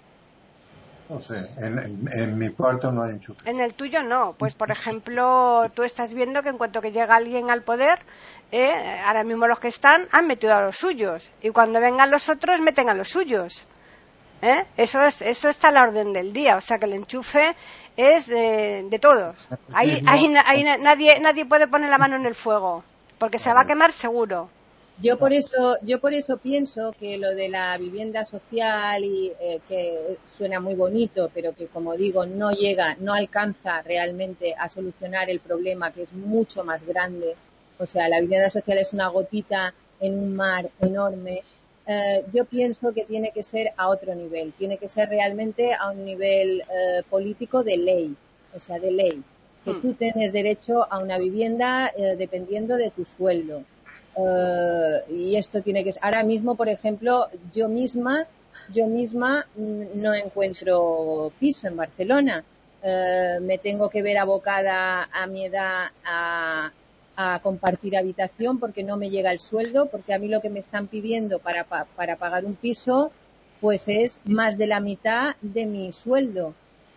[1.09, 3.49] No sé, en, mi cuarto no hay enchufe.
[3.51, 4.35] En el tuyo no.
[4.39, 7.99] Pues, por ejemplo, tú estás viendo que en cuanto que llega alguien al poder,
[8.53, 11.31] eh, ahora mismo los que están han metido a los suyos.
[11.43, 13.67] Y cuando vengan los otros, meten a los suyos.
[14.43, 14.65] ¿Eh?
[14.77, 16.57] Eso, es, eso está a la orden del día.
[16.57, 17.55] O sea que el enchufe
[17.97, 19.37] es de, todos.
[19.73, 22.83] Ahí, nadie, nadie puede poner la mano en el fuego,
[23.19, 24.49] porque se va a quemar seguro.
[25.03, 29.61] Yo por eso, yo por eso pienso que lo de la vivienda social y eh,
[29.67, 35.31] que suena muy bonito, pero que como digo no llega, no alcanza realmente a solucionar
[35.31, 37.35] el problema que es mucho más grande.
[37.81, 41.43] O sea, la vivienda social es una gotita en un mar enorme
[41.93, 45.91] eh, yo pienso que tiene que ser a otro nivel, tiene que ser realmente a
[45.91, 48.15] un nivel eh, político de ley,
[48.55, 49.23] o sea, de ley,
[49.65, 49.81] que hmm.
[49.83, 53.65] tú tienes derecho a una vivienda eh, dependiendo de tu sueldo.
[55.09, 58.27] y esto tiene que ser, ahora mismo, por ejemplo, yo misma,
[58.71, 62.45] yo misma mm, no encuentro piso en Barcelona.
[63.41, 66.71] me tengo que ver abocada a mi edad a,
[67.21, 70.61] a compartir habitación porque no me llega el sueldo, porque a mí lo que me
[70.61, 73.11] están pidiendo para, para pagar un piso
[73.61, 76.55] pues es más de la mitad de mi sueldo.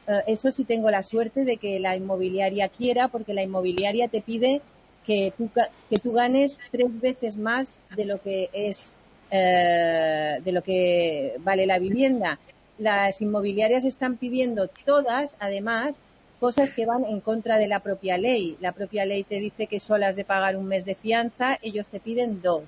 [0.07, 4.21] Eh, eso sí tengo la suerte de que la inmobiliaria quiera, porque la inmobiliaria te
[4.21, 4.61] pide
[5.05, 5.49] que tú,
[5.89, 8.93] que tú ganes tres veces más de lo que es
[9.29, 12.39] eh, de lo que vale la vivienda.
[12.77, 16.01] Las inmobiliarias están pidiendo todas, además,
[16.43, 18.57] cosas que van en contra de la propia ley.
[18.59, 21.85] La propia ley te dice que solo has de pagar un mes de fianza, ellos
[21.89, 22.65] te piden dos.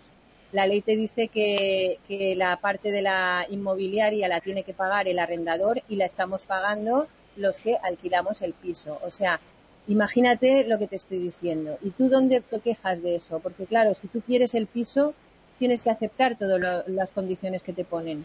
[0.53, 1.99] La ley te dice que,
[2.37, 7.07] la parte de la inmobiliaria la tiene que pagar el arrendador y la estamos pagando
[7.35, 8.97] los que alquilamos el piso.
[9.03, 9.41] O sea,
[9.89, 11.77] imagínate lo que te estoy diciendo.
[11.81, 13.39] ¿Y tú dónde te quejas de eso?
[13.39, 15.13] Porque claro, si tú quieres el piso,
[15.59, 18.23] tienes que aceptar todas las condiciones que te ponen.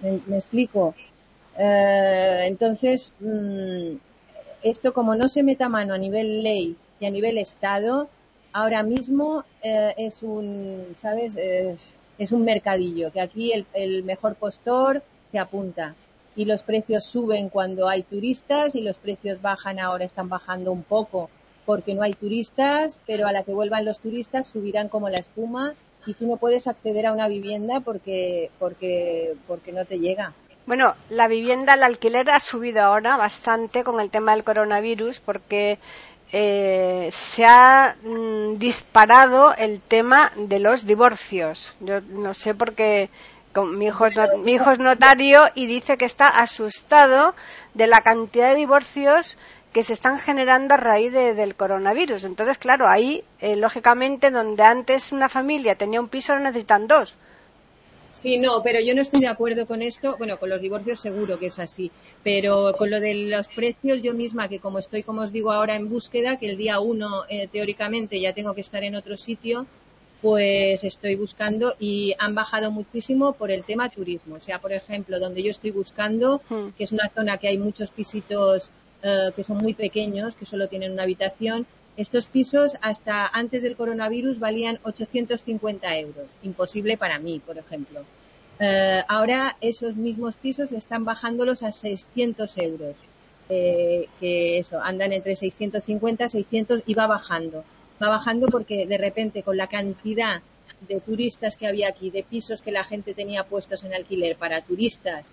[0.00, 0.94] ¿Me, explico?
[1.58, 3.96] Eh, entonces, mm,
[4.62, 8.08] esto como no se meta mano a nivel ley y a nivel Estado,
[8.52, 11.36] ahora mismo eh, es un, ¿sabes?
[11.36, 11.96] Es,
[12.30, 15.96] un mercadillo, que aquí el, el mejor postor te apunta
[16.36, 20.84] y los precios suben cuando hay turistas y los precios bajan ahora, están bajando un
[20.84, 21.30] poco
[21.66, 25.74] porque no hay turistas, pero a la que vuelvan los turistas subirán como la espuma
[26.06, 30.32] y tú no puedes acceder a una vivienda porque, porque, porque no te llega.
[30.64, 35.78] Bueno, la vivienda, el alquiler ha subido ahora bastante con el tema del coronavirus porque
[36.30, 41.74] eh, se ha mm, disparado el tema de los divorcios.
[41.80, 43.10] Yo no sé por qué
[43.60, 47.34] mi hijo, es, mi hijo es notario y dice que está asustado
[47.74, 49.36] de la cantidad de divorcios
[49.72, 52.24] que se están generando a raíz del coronavirus.
[52.24, 57.16] Entonces, claro, ahí, eh, lógicamente, donde antes una familia tenía un piso, ahora necesitan dos.
[58.12, 60.16] Sí, no, pero yo no estoy de acuerdo con esto.
[60.18, 61.90] Bueno, con los divorcios seguro que es así,
[62.22, 65.74] pero con lo de los precios, yo misma, que como estoy, como os digo, ahora
[65.74, 69.66] en búsqueda, que el día uno, eh, teóricamente, ya tengo que estar en otro sitio,
[70.20, 74.36] pues estoy buscando y han bajado muchísimo por el tema turismo.
[74.36, 76.68] O sea, por ejemplo, donde yo estoy buscando, hmm.
[76.76, 78.70] que es una zona que hay muchos pisitos
[79.02, 81.66] eh, que son muy pequeños, que solo tienen una habitación.
[81.96, 86.30] Estos pisos hasta antes del coronavirus valían 850 euros.
[86.42, 88.04] Imposible para mí, por ejemplo.
[88.58, 92.96] Eh, ahora esos mismos pisos están bajándolos a 600 euros.
[93.48, 97.64] Eh, que eso, andan entre 650 y 600 y va bajando.
[98.02, 100.40] Va bajando porque de repente con la cantidad
[100.88, 104.62] de turistas que había aquí, de pisos que la gente tenía puestos en alquiler para
[104.62, 105.32] turistas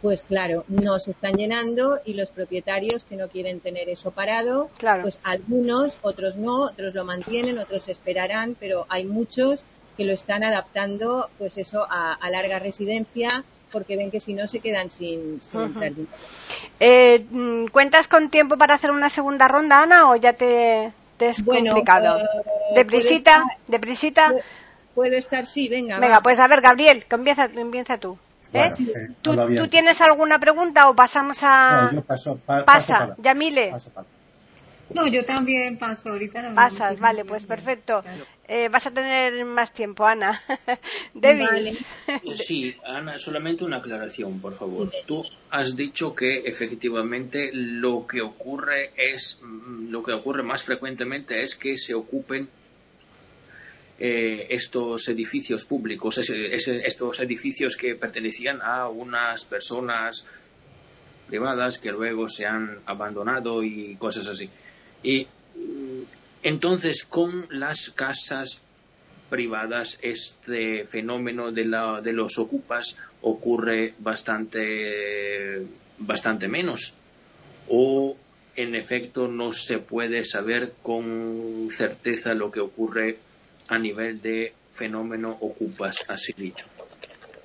[0.00, 4.68] pues claro, no se están llenando y los propietarios que no quieren tener eso parado,
[5.02, 9.64] pues algunos, otros no, otros lo mantienen, otros esperarán, pero hay muchos
[9.96, 14.60] que lo están adaptando, pues eso, a, larga residencia, porque ven que si no se
[14.60, 16.08] quedan sin, sin
[16.78, 21.28] eh, mm, ¿Cuentas con tiempo para hacer una segunda ronda, Ana, o ya te, te
[21.30, 22.18] es complicado?
[22.18, 23.44] Uh, ¿Deprisita?
[23.66, 24.32] ¿Deprisita?
[24.94, 25.98] Puedo estar, sí, venga.
[25.98, 28.16] Venga, pues a ver, Gabriel, comienza, empieza tú.
[28.52, 28.70] ¿Eh?
[29.22, 31.90] ¿Tú, tienes alguna pregunta o pasamos a.?
[31.90, 33.72] No, yo paso, Pasa, Yamile.
[34.94, 36.42] No, yo también paso ahorita.
[36.42, 38.02] No Pasas, vale, pues perfecto.
[38.46, 40.40] Eh, vas a tener más tiempo, Ana.
[41.14, 41.76] David.
[42.36, 44.90] Sí, Ana, solamente una aclaración, por favor.
[45.04, 51.42] Tú has dicho que efectivamente lo que ocurre es, mm, lo que ocurre más frecuentemente
[51.42, 52.48] es que se ocupen
[53.98, 60.26] eh, estos edificios públicos, estos edificios que pertenecían a unas personas
[61.26, 64.48] privadas que luego se han abandonado y cosas así.
[65.02, 65.26] Y
[66.42, 68.62] entonces con las casas
[69.28, 75.66] privadas este fenómeno de, la, de los ocupas ocurre bastante,
[75.98, 76.94] bastante menos
[77.68, 78.16] o
[78.56, 83.18] en efecto no se puede saber con certeza lo que ocurre
[83.68, 86.66] a nivel de fenómeno ocupas, así dicho?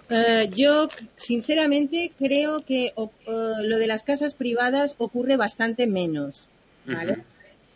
[0.10, 6.48] Eh, yo, sinceramente, creo que lo de las casas privadas ocurre bastante menos.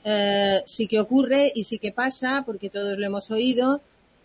[0.03, 3.81] Eh, sí que ocurre y sí que pasa, porque todos lo hemos oído,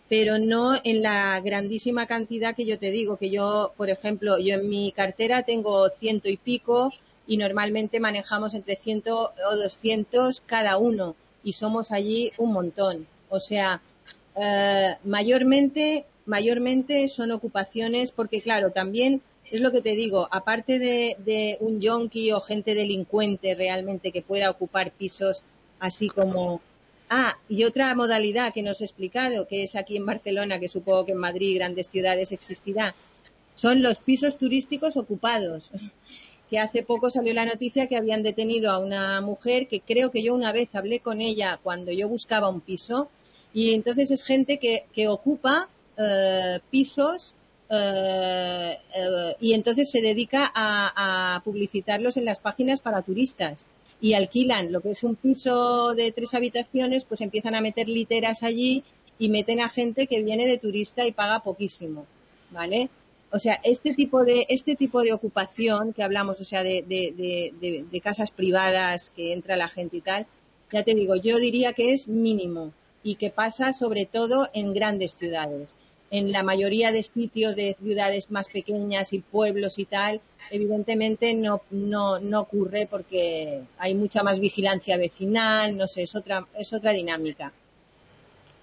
[0.09, 4.55] pero no en la grandísima cantidad que yo te digo, que yo, por ejemplo, yo
[4.55, 6.93] en mi cartera tengo ciento y pico
[7.25, 13.07] y normalmente manejamos entre ciento o doscientos cada uno y somos allí un montón.
[13.29, 13.81] O sea,
[14.35, 21.57] eh, mayormente, mayormente son ocupaciones porque, claro, también es lo que te digo, aparte de,
[21.59, 25.43] un yonki o gente delincuente realmente que pueda ocupar pisos
[25.79, 26.61] así como
[27.15, 31.05] Ah, y otra modalidad que nos he explicado, que es aquí en Barcelona, que supongo
[31.05, 32.95] que en Madrid grandes ciudades existirá,
[33.53, 35.69] son los pisos turísticos ocupados.
[36.49, 40.21] Que hace poco salió la noticia que habían detenido a una mujer que creo que
[40.21, 43.09] yo una vez hablé con ella cuando yo buscaba un piso
[43.53, 47.35] y entonces es gente que, que ocupa eh, pisos
[47.69, 53.65] eh, eh, y entonces se dedica a, publicitarlos en las páginas para turistas
[54.01, 58.43] y alquilan lo que es un piso de tres habitaciones, pues empiezan a meter literas
[58.43, 58.83] allí
[59.19, 62.05] y meten a gente que viene de turista y paga poquísimo,
[62.51, 62.89] ¿vale?
[63.31, 67.85] O sea, este tipo de este tipo de ocupación que hablamos, o sea, de, de,
[67.89, 70.27] de casas privadas que entra la gente y tal,
[70.71, 72.73] ya te digo, yo diría que es mínimo
[73.03, 75.75] y que pasa sobre todo en grandes ciudades.
[76.09, 81.61] En la mayoría de sitios de ciudades más pequeñas y pueblos y tal, evidentemente no,
[81.71, 86.93] no, no ocurre porque hay mucha más vigilancia vecinal, no sé, es otra, es otra
[86.93, 87.51] dinámica.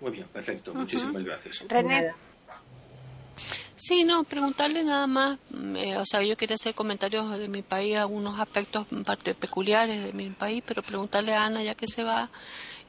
[0.00, 0.72] Muy bien, perfecto.
[0.72, 1.64] Muchísimas gracias.
[1.68, 2.12] René.
[3.76, 5.38] Sí, no, preguntarle nada más,
[5.76, 10.12] eh, o sea, yo quería hacer comentarios de mi país, algunos aspectos parte peculiares de
[10.12, 12.28] mi país, pero preguntarle a Ana, ya que se va,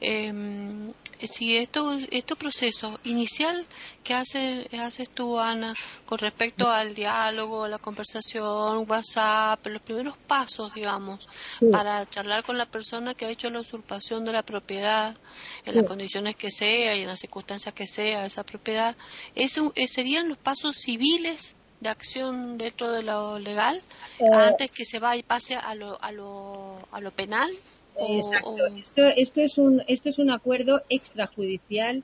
[0.04, 0.92] Em,
[1.22, 3.64] si esto, este proceso inicial
[4.02, 5.72] que hace, haces tú, Ana,
[6.06, 11.28] con respecto al diálogo, la conversación, WhatsApp, los primeros pasos, digamos,
[11.70, 15.16] para charlar con la persona que ha hecho la usurpación de la propiedad,
[15.64, 18.96] en las condiciones que sea y en las circunstancias que sea esa propiedad,
[19.36, 23.80] eso, eh, ¿serían los pasos civiles de acción dentro de lo legal
[24.18, 27.50] eh, antes que se vaya y pase a lo, a lo, a lo penal?
[27.96, 28.66] Exacto.
[28.66, 32.02] Esto, esto, es un, esto es un acuerdo extrajudicial,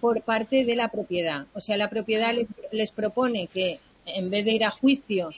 [0.00, 1.46] Por, parte de la propiedad.
[1.54, 2.34] O sea, la propiedad
[2.70, 5.30] les, propone que en vez de ir a juicio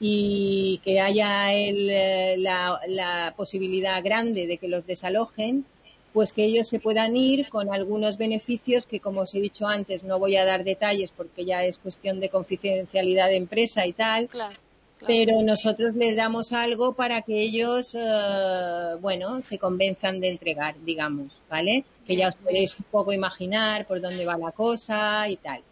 [0.00, 5.64] y que haya el, eh, la, la, posibilidad grande de que los desalojen,
[6.12, 10.02] pues que ellos se puedan ir con algunos beneficios que, como os he dicho antes,
[10.02, 14.28] no voy a dar detalles porque ya es cuestión de confidencialidad de empresa y tal.
[14.28, 14.58] Claro
[15.06, 21.28] pero nosotros les damos algo para que ellos, eh, bueno, se convenzan de entregar, digamos,
[21.50, 21.84] ¿vale?
[22.06, 25.62] Que ya os podéis un poco imaginar por dónde va la cosa y tal.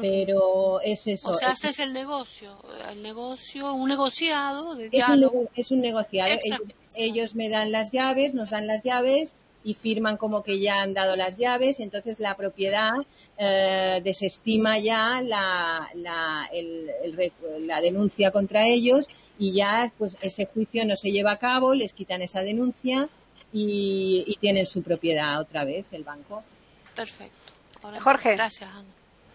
[0.00, 1.30] Pero es eso.
[1.30, 2.56] O sea, haces el negocio,
[2.90, 6.30] el negocio, un negociado de es Un, es un negociado.
[6.96, 9.34] ellos me dan las llaves, nos dan las llaves
[9.64, 12.92] y firman como que ya han dado las llaves, entonces la propiedad
[13.42, 16.46] eh, desestima ya la, la,
[17.60, 21.94] la, denuncia contra ellos y ya pues ese juicio no se lleva a cabo, les
[21.94, 23.08] quitan esa denuncia
[23.50, 26.42] y, tienen su propiedad otra vez el banco.
[26.94, 27.54] Perfecto.
[28.00, 28.34] Jorge.
[28.34, 28.84] Gracias, Ana.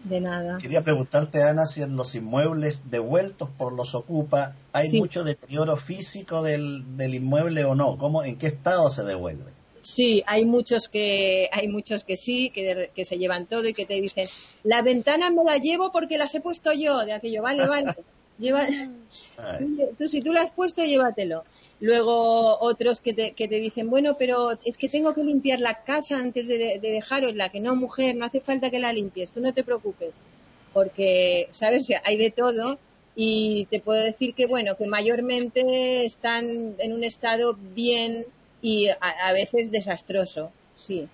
[0.04, 0.58] De nada.
[0.58, 6.42] Quería preguntarte, Ana, si en los inmuebles devueltos por los Ocupa hay mucho deterioro físico
[6.42, 7.96] del, del inmueble o no.
[7.96, 9.55] ¿Cómo, ¿En qué estado se devuelve?
[9.86, 13.86] Sí, hay muchos que hay muchos que sí, que, que, se llevan todo y que
[13.86, 14.26] te dicen,
[14.64, 17.94] la ventana me la llevo porque las he puesto yo, de aquello, vale, vale.
[18.36, 18.66] Lleva,
[19.96, 21.44] tú, si tú la has puesto, llévatelo.
[21.78, 25.84] Luego otros que te, que te dicen, bueno, pero es que tengo que limpiar la
[25.84, 29.40] casa antes de, de dejarosla, que no, mujer, no hace falta que la limpies, tú
[29.40, 30.16] no te preocupes.
[30.72, 31.86] Porque, ¿sabes?
[32.02, 32.80] hay de todo
[33.14, 38.26] y te puedo decir que, bueno, que mayormente están en un estado bien
[38.62, 41.08] y a, veces desastroso, sí.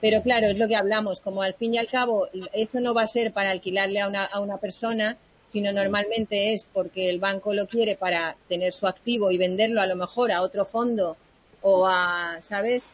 [0.00, 3.02] Pero claro, es lo que hablamos, como al fin y al cabo eso no va
[3.02, 5.16] a ser para alquilarle a una, a una persona,
[5.48, 9.86] sino normalmente es porque el banco lo quiere para tener su activo y venderlo a
[9.86, 11.16] lo mejor a otro fondo
[11.62, 12.90] o a, ¿sabes?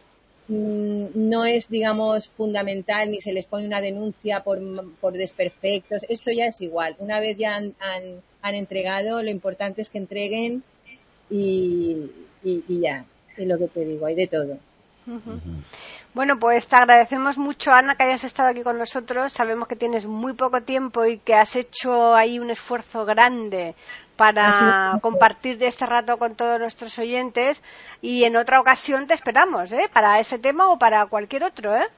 [0.49, 4.61] Mm, no es, digamos, fundamental ni se les pone una denuncia por,
[5.01, 6.05] por desperfectos.
[6.09, 6.97] Esto ya es igual.
[6.99, 10.63] Una vez ya han, han, entregado, lo importante es que entreguen
[11.31, 12.11] y,
[12.45, 13.07] y ya
[13.43, 14.59] es lo que te digo, hay de todo.
[16.15, 19.33] Bueno, pues te agradecemos mucho, Ana, que hayas estado aquí con nosotros.
[19.33, 23.75] Sabemos que tienes muy poco tiempo y que has hecho ahí un esfuerzo grande
[24.17, 27.63] para compartir de este rato con todos nuestros oyentes.
[28.03, 29.89] Y en otra ocasión te esperamos, ¿eh?
[29.93, 31.89] Para ese tema o para cualquier otro, ¿eh?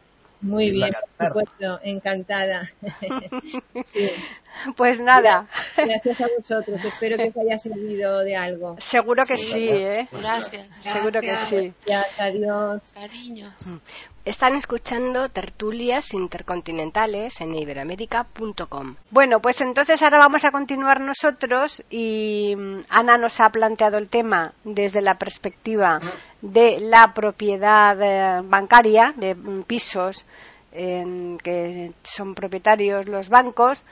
[0.40, 2.68] Muy bien, por supuesto, encantada.
[4.76, 5.46] Pues nada.
[5.76, 8.76] Gracias a vosotros, espero que os haya servido de algo.
[8.78, 10.08] Seguro que sí, ¿eh?
[10.12, 10.66] Gracias.
[10.80, 11.72] Seguro que sí.
[11.86, 12.92] Gracias, adiós.
[12.94, 13.66] Cariños.
[13.66, 13.76] Mm.
[14.24, 18.96] Están escuchando tertulias intercontinentales en iberoamérica.com.
[19.10, 24.08] Bueno, pues entonces ahora vamos a continuar nosotros y mm, Ana nos ha planteado el
[24.08, 26.00] tema desde la perspectiva
[26.40, 30.24] de la propiedad eh, bancaria de mm, pisos
[30.72, 33.84] en que son propietarios los bancos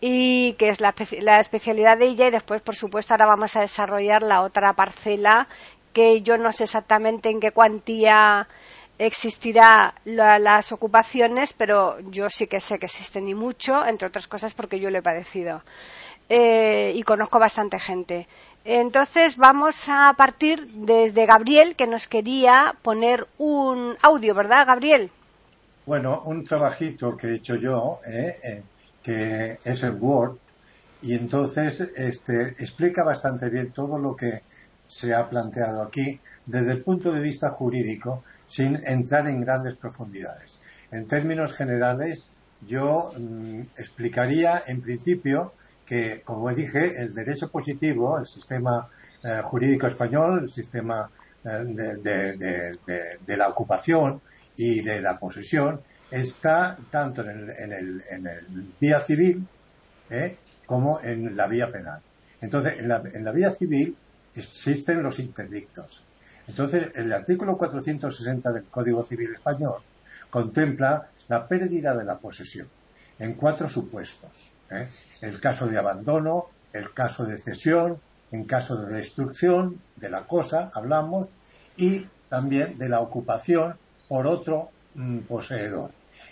[0.00, 3.60] y que es la, la, especialidad de ella y después por supuesto ahora vamos a
[3.60, 5.48] desarrollar la otra parcela
[5.92, 8.46] que yo no sé exactamente en qué cuantía
[8.98, 14.54] existirá las ocupaciones, pero yo sí que sé que existen y mucho, entre otras cosas
[14.54, 15.62] porque yo lo he padecido.
[16.28, 18.26] Eh, y conozco bastante gente.
[18.64, 25.10] Entonces vamos a partir desde Gabriel, que nos quería poner un audio, ¿verdad, Gabriel?
[25.86, 28.62] Bueno, un trabajito que he hecho yo, eh,
[29.08, 30.36] que es el Word,
[31.00, 34.42] y entonces este, explica bastante bien todo lo que
[34.86, 40.58] se ha planteado aquí desde el punto de vista jurídico sin entrar en grandes profundidades.
[40.90, 42.28] En términos generales,
[42.66, 45.54] yo mm, explicaría en principio
[45.86, 48.90] que, como dije, el derecho positivo, el sistema
[49.24, 51.10] eh, jurídico español, el sistema
[51.44, 52.76] eh,
[53.26, 54.20] de, la ocupación
[54.54, 55.80] y de la posesión,
[56.10, 59.46] está tanto en el, en el, vía civil
[60.10, 60.36] eh,
[60.66, 62.00] como en la vía penal.
[62.40, 63.96] Entonces, en la, en la vía civil
[64.34, 66.02] existen los interdictos.
[66.46, 69.82] Entonces, el artículo 460 del Código Civil Español
[70.30, 72.68] contempla la pérdida de la posesión
[73.18, 74.52] en cuatro supuestos.
[74.70, 74.88] ¿eh?
[75.20, 78.00] El caso de abandono, el caso de cesión,
[78.30, 81.28] en caso de destrucción de la cosa, hablamos,
[81.76, 83.76] y también de la ocupación
[84.08, 84.70] por otro
[85.26, 85.90] poseedor.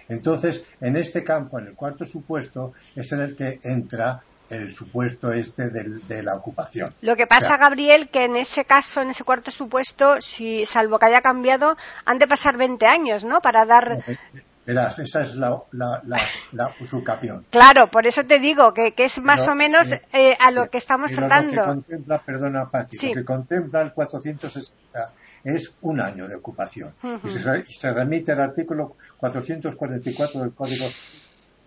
[0.08, 5.32] Entonces, en este campo, en el cuarto supuesto, es en el que entra el supuesto
[5.32, 6.94] este de la ocupación.
[7.00, 11.06] Lo que pasa, Gabriel, que en ese caso, en ese cuarto supuesto, si salvo que
[11.06, 13.40] haya cambiado, han de pasar 20 años, ¿no?
[13.40, 13.96] Para dar.
[14.64, 16.02] Verás, esa es la, la,
[16.52, 17.46] la, usucapión.
[17.50, 21.12] Claro, por eso te digo que, es más o menos eh, a lo que estamos
[21.12, 21.54] tratando.
[21.54, 25.12] Lo que contempla, perdona, Paqui, lo que contempla el 460
[25.44, 26.94] es un año de ocupación.
[27.24, 30.86] y, se, y, se, remite al artículo 444 del Código.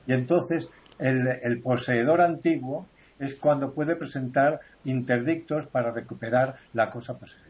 [0.08, 2.88] Y entonces el, poseedor antiguo
[3.20, 7.46] es cuando puede presentar interdictos para recuperar la cosa poseída.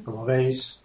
[0.03, 0.83] Como veis,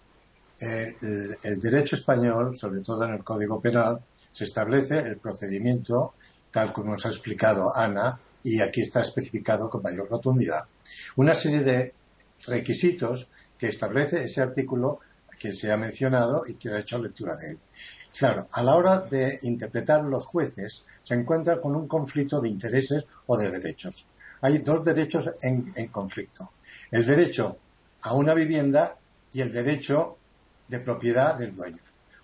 [0.61, 4.01] el, el, derecho español, sobre todo en el Código Penal,
[4.33, 6.15] se establece el procedimiento
[6.51, 10.65] tal como nos ha explicado Ana y aquí está especificado con mayor rotundidad.
[11.17, 11.93] Una serie de
[12.47, 13.29] requisitos
[13.59, 15.01] que establece ese artículo
[15.39, 17.59] que se ha mencionado y que ha hecho lectura de él.
[18.17, 23.05] Claro, a la hora de interpretar los jueces se encuentran con un conflicto de intereses
[23.27, 24.07] o de derechos.
[24.41, 26.53] Hay dos derechos en conflicto.
[26.91, 27.57] El derecho
[28.03, 28.97] a una vivienda
[29.33, 30.19] y el derecho
[30.69, 31.79] de propiedad del dueño.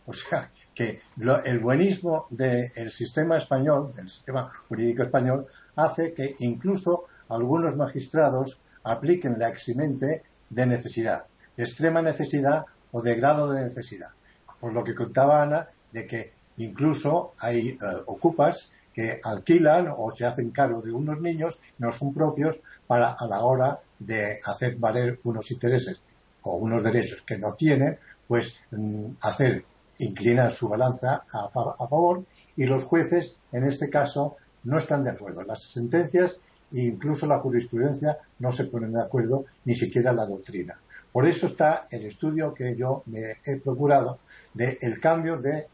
[0.07, 1.03] O sea, que
[1.45, 9.39] el buenismo del sistema español, del sistema jurídico español, hace que incluso algunos magistrados apliquen
[9.39, 11.27] la eximente de necesidad,
[11.57, 14.11] de extrema necesidad o de grado de necesidad.
[14.59, 17.77] Por lo que contaba Ana, de que incluso hay eh,
[18.07, 23.27] ocupas que alquilan o se hacen cargo de unos niños, no son propios para a
[23.27, 26.01] la hora de hacer valer unos intereses
[26.43, 27.99] o unos derechos que no tienen,
[28.31, 29.65] pues mm, hacer
[29.99, 32.23] inclinar su balanza a, a favor
[32.57, 35.43] y los jueces, en este caso, no están de acuerdo.
[35.43, 36.39] Las sentencias
[36.73, 40.79] e incluso la jurisprudencia no se ponen de acuerdo, ni siquiera la doctrina.
[41.11, 44.21] Por eso está el estudio que yo me he procurado
[44.55, 45.67] del el cambio de,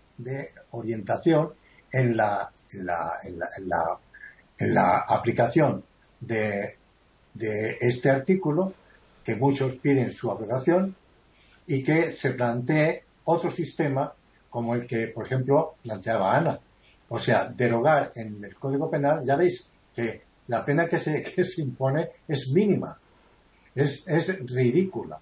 [0.70, 1.52] orientación
[1.92, 3.12] en la, en la,
[4.58, 5.84] en la, aplicación
[6.20, 6.78] de,
[7.34, 8.72] de este artículo,
[9.22, 10.96] que muchos piden su aprobación,
[11.66, 14.12] y que se plantee otro sistema
[14.50, 16.60] como el que, por ejemplo, planteaba Ana.
[17.08, 21.44] O sea, derogar en el Código Penal, ya veis que la pena que se, que
[21.44, 22.98] se impone es mínima,
[23.74, 25.20] es, es ridícula.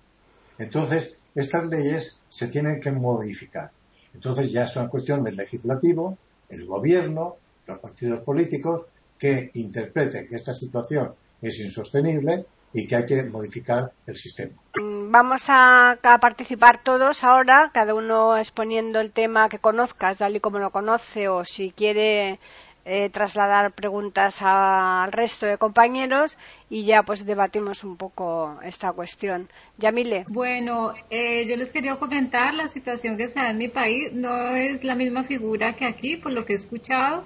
[0.59, 3.71] Entonces, estas leyes se tienen que modificar.
[4.15, 6.17] Entonces ya es una cuestión del legislativo,
[6.49, 7.37] el gobierno,
[7.67, 8.87] los partidos políticos,
[9.19, 14.53] que interpreten que esta situación es insostenible y que hay que modificar el sistema.
[14.75, 20.41] Mm, vamos a, participar todos ahora, cada uno exponiendo el tema que conozcas, tal y
[20.41, 22.41] como lo conoce, o si quiere
[22.85, 26.37] eh, trasladar preguntas al resto de compañeros
[26.69, 29.49] y ya pues debatimos un poco esta cuestión.
[29.79, 30.25] Yamile.
[30.29, 34.13] Bueno, eh, yo les quería comentar la situación que se da en mi país.
[34.13, 37.23] No es la misma figura que aquí, por lo que he escuchado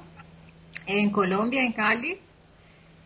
[0.86, 2.20] en Colombia, en Cali.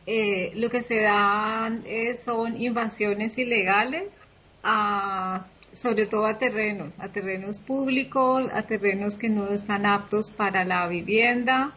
[0.06, 1.84] Eh, lo que se dan
[2.22, 4.08] son invasiones ilegales
[4.62, 10.64] a sobre todo a terrenos, a terrenos públicos, a terrenos que no están aptos para
[10.64, 11.74] la vivienda,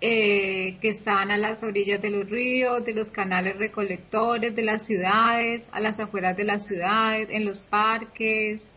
[0.00, 4.82] eh, que están a las orillas de los ríos, de los canales recolectores, de las
[4.82, 8.68] ciudades, a las afueras de las ciudades, en los parques,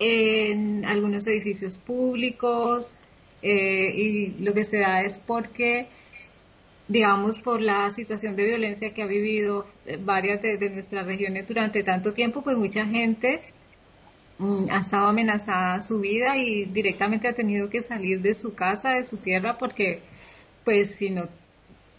[0.00, 2.96] en algunos edificios públicos.
[3.42, 5.86] Eh, y lo que se da es porque,
[6.90, 11.84] digamos, por la situación de violencia que ha vivido eh, varias de, nuestras regiones durante
[11.84, 13.42] tanto tiempo, pues mucha gente
[14.38, 18.94] mm, ha estado amenazada su vida y directamente ha tenido que salir de su casa,
[18.94, 20.00] de su tierra, porque
[20.64, 21.28] pues si no,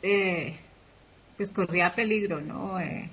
[0.04, 0.56] eh,
[1.38, 2.78] pues corría peligro, ¿no?
[2.82, 3.10] Eh,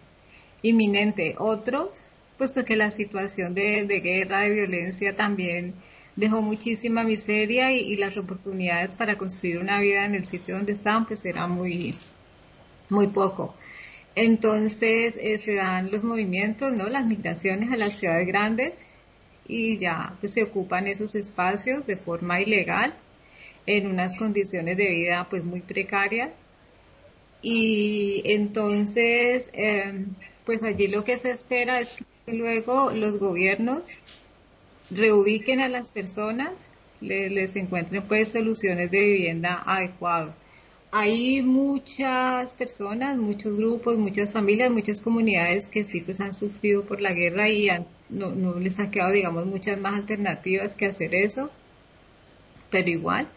[0.62, 1.37] inminente.
[1.39, 2.03] Otros,
[2.39, 5.74] pues porque la situación de, guerra, de violencia también
[6.19, 11.07] dejó muchísima miseria y, las oportunidades para construir una vida en el sitio donde estaban,
[11.07, 11.95] pues era muy,
[12.89, 13.55] muy poco.
[14.16, 16.89] Entonces eh, se dan los movimientos, ¿no?
[16.89, 18.83] Las migraciones a las ciudades grandes
[19.47, 22.95] y ya pues, se ocupan esos espacios de forma ilegal
[23.66, 26.31] en unas condiciones de vida pues muy precarias
[27.43, 30.07] y entonces em,
[30.45, 31.97] pues allí lo que se espera es
[32.27, 33.83] que luego los gobiernos
[34.91, 36.53] reubiquen a las personas
[37.01, 40.36] les, encuentren pues soluciones de vivienda adecuadas
[40.91, 47.03] hay muchas personas, muchos grupos, muchas familias, muchas comunidades que sí pues han sufrido por
[47.03, 47.68] la guerra y
[48.09, 51.51] no, no les ha quedado digamos muchas más alternativas que hacer eso,
[52.70, 53.28] pero igual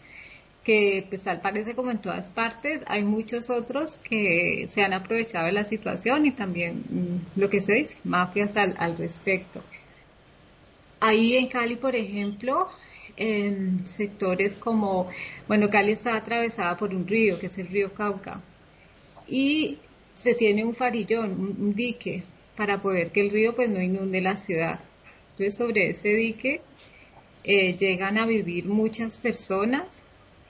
[0.64, 5.46] que pues al parecer como en todas partes hay muchos otros que se han aprovechado
[5.46, 9.62] de la situación y también mm, lo que se dice, mafias al, al respecto.
[11.04, 12.68] Ahí en Cali, por ejemplo,
[13.84, 15.08] sectores como,
[15.48, 18.40] bueno, Cali está atravesada por un río, que es el río Cauca,
[19.26, 19.78] y
[20.14, 22.22] se tiene un farillón, un, dique,
[22.56, 24.78] para poder que el río pues no inunde la ciudad.
[25.30, 26.60] Entonces sobre ese dique
[27.42, 30.04] eh, llegan a vivir muchas personas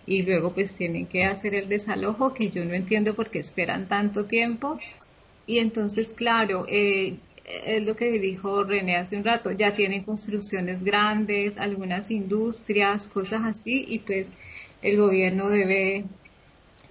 [0.04, 3.88] y luego pues tienen que hacer el desalojo que yo no entiendo por qué esperan
[3.88, 4.78] tanto tiempo
[5.46, 7.16] y entonces claro eh,
[7.64, 13.42] es lo que dijo René hace un rato ya tienen construcciones grandes algunas industrias cosas
[13.44, 14.30] así y pues
[14.82, 16.04] el gobierno debe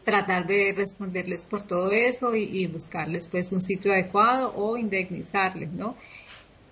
[0.04, 5.72] tratar de responderles por todo eso y, y buscarles pues un sitio adecuado o indemnizarles
[5.72, 5.96] no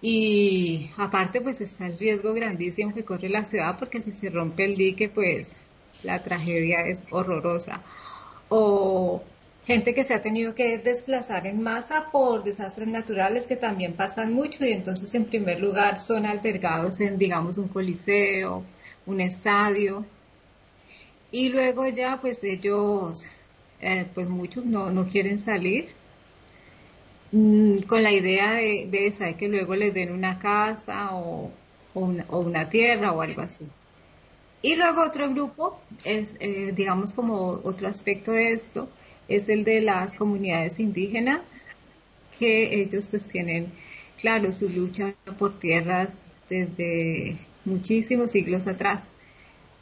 [0.01, 4.65] y aparte pues está el riesgo grandísimo que corre la ciudad porque si se rompe
[4.65, 5.57] el dique pues
[6.03, 7.81] la tragedia es horrorosa.
[8.49, 9.21] O
[9.65, 14.33] gente que se ha tenido que desplazar en masa por desastres naturales que también pasan
[14.33, 18.63] mucho y entonces en primer lugar son albergados en digamos un coliseo,
[19.05, 20.05] un estadio
[21.31, 23.27] y luego ya pues ellos
[23.81, 25.89] eh, pues muchos no, no quieren salir
[27.31, 31.51] mm, con la idea de, de que luego les den una casa o,
[31.93, 33.65] o una tierra o algo así.
[34.61, 38.89] Y luego otro grupo, es, eh, digamos como otro aspecto de esto,
[39.27, 41.41] es el de las comunidades indígenas,
[42.37, 43.71] que ellos pues tienen,
[44.17, 49.09] claro, su lucha por tierras desde muchísimos siglos atrás.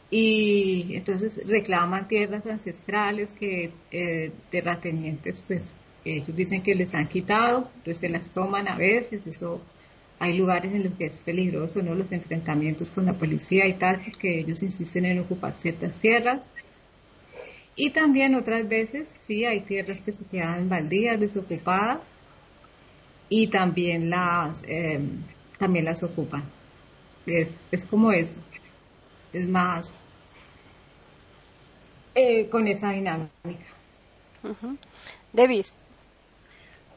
[0.10, 5.76] y entonces reclaman tierras ancestrales que eh, terratenientes pues
[6.06, 9.62] ellos dicen que les han quitado, pues se las toman a veces, eso
[10.20, 11.94] hay lugares en los que es peligroso, ¿no?
[11.94, 16.42] Los enfrentamientos con la policía y tal, porque ellos insisten en ocupar ciertas tierras.
[17.76, 22.00] Y también otras veces, sí, hay tierras que se quedan baldías, desocupadas,
[23.30, 25.22] y también las, em,
[25.60, 26.44] también las ocupan.
[27.26, 28.38] Es, es como eso,
[29.34, 30.00] es más
[32.16, 33.30] eh, con esa dinámica.
[35.34, 35.76] Davis.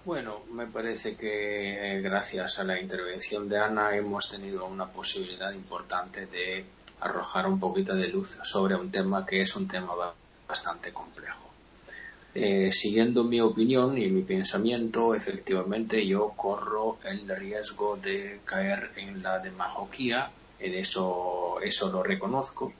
[0.04, 5.52] Bueno, me parece que eh, gracias a la intervención de Ana hemos tenido una posibilidad
[5.52, 6.64] importante de
[7.00, 9.92] arrojar un poquito de luz sobre un tema que es un tema
[10.48, 11.50] bastante complejo.
[12.34, 19.22] Eh, siguiendo mi opinión y mi pensamiento, efectivamente yo corro el riesgo de caer en
[19.22, 22.72] la demagogia, en eso, eso lo reconozco,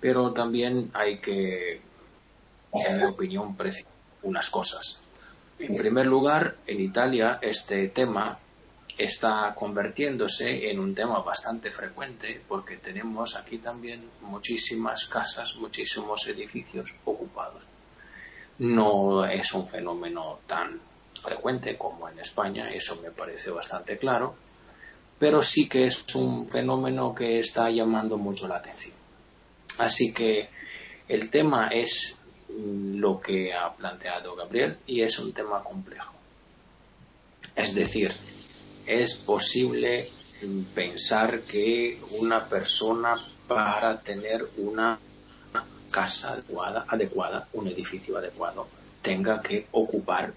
[0.00, 1.80] pero también hay que,
[2.72, 3.92] en mi opinión, precisar
[4.22, 5.00] unas cosas.
[5.58, 8.38] En primer lugar, en Italia este tema
[8.96, 16.94] está convirtiéndose en un tema bastante frecuente porque tenemos aquí también muchísimas casas, muchísimos edificios
[17.04, 17.66] ocupados.
[18.58, 20.80] No es un fenómeno tan
[21.22, 24.36] frecuente como en España, eso me parece bastante claro,
[25.18, 28.96] pero sí que es un fenómeno que está llamando mucho la atención.
[29.78, 30.48] Así que
[31.08, 32.17] el tema es
[32.48, 36.14] lo que ha planteado Gabriel y es un tema complejo.
[37.54, 38.12] Es decir,
[38.86, 40.10] es posible
[40.74, 44.98] pensar que una persona para tener una
[45.90, 48.68] casa adecuada, adecuada, un edificio adecuado,
[49.02, 50.32] tenga que ocupar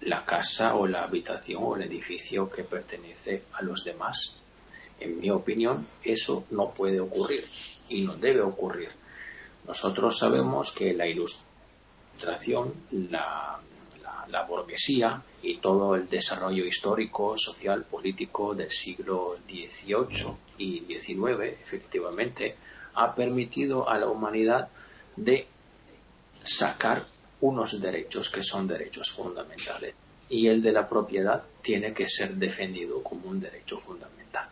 [0.00, 4.36] la casa o la habitación o el edificio que pertenece a los demás.
[4.98, 7.44] En mi opinión, eso no puede ocurrir
[7.88, 8.90] y no debe ocurrir.
[9.66, 11.51] Nosotros sabemos que la ilustración
[12.24, 13.58] la,
[14.28, 22.56] la, burguesía y todo el desarrollo histórico, social, político del siglo XVIII y XIX, efectivamente,
[22.94, 24.68] ha permitido a la humanidad
[25.16, 25.46] de
[26.44, 27.04] sacar
[27.40, 29.94] unos derechos que son derechos fundamentales
[30.28, 34.48] y el de la propiedad tiene que ser defendido como un derecho fundamental.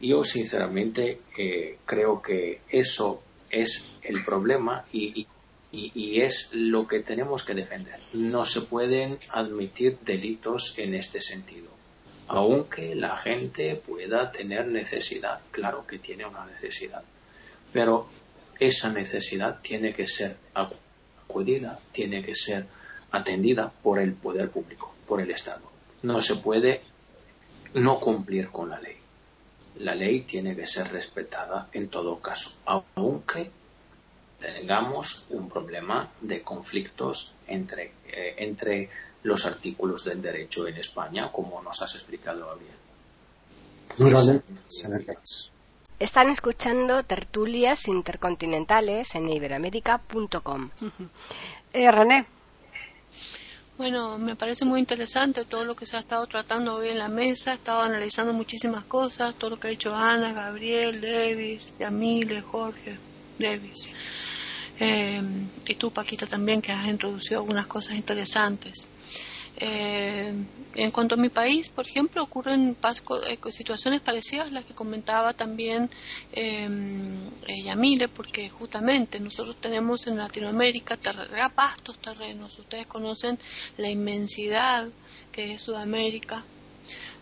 [0.00, 5.26] Yo sinceramente eh, creo que eso es el problema y,
[5.72, 7.98] es lo que tenemos que defender.
[8.14, 11.68] No se pueden admitir delitos en este sentido.
[12.28, 17.02] Aunque la gente pueda tener necesidad, claro que tiene una necesidad,
[17.72, 18.08] pero
[18.58, 22.66] esa necesidad tiene que ser acudida, tiene que ser
[23.10, 25.70] atendida por el poder público, por el Estado.
[26.02, 26.82] No se puede
[27.74, 28.96] no cumplir con la ley.
[29.78, 33.50] La ley tiene que ser respetada en todo caso, aunque
[34.38, 38.88] tengamos un problema de conflictos entre, eh, entre
[39.22, 42.78] los artículos del derecho en España, como nos has explicado bien.
[45.98, 50.70] Están escuchando tertulias intercontinentales en iberoamérica.com.
[51.72, 52.26] Eh, René.
[53.76, 57.08] Bueno, me parece muy interesante todo lo que se ha estado tratando hoy en la
[57.08, 57.52] mesa.
[57.52, 62.98] He estado analizando muchísimas cosas, todo lo que ha hecho Ana, Gabriel, Davis, Yamile, Jorge,
[63.38, 63.88] Davis.
[64.80, 65.22] Eh,
[65.66, 68.86] y tú, Paquita, también, que has introducido algunas cosas interesantes.
[69.60, 70.32] Eh,
[70.74, 72.76] en cuanto a mi país, por ejemplo, ocurren
[73.26, 75.90] eh, situaciones parecidas a las que comentaba también
[76.32, 76.68] eh,
[77.64, 80.96] Yamile, porque justamente nosotros tenemos en Latinoamérica
[81.56, 82.56] vastos terrenos.
[82.60, 83.36] Ustedes conocen
[83.78, 84.88] la inmensidad
[85.32, 86.44] que es Sudamérica,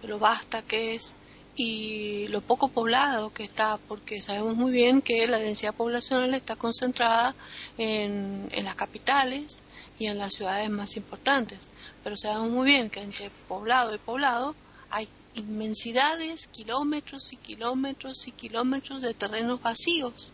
[0.03, 1.17] lo vasta que es
[1.57, 6.55] y lo poco poblado que está, porque sabemos muy bien que la densidad poblacional está
[6.55, 7.35] concentrada
[7.79, 9.63] en, las capitales
[9.99, 11.71] y en las ciudades más importantes,
[12.05, 14.55] pero sabemos muy bien que entre poblado y poblado
[14.91, 20.33] hay inmensidades, kilómetros y kilómetros y kilómetros de terrenos vacíos.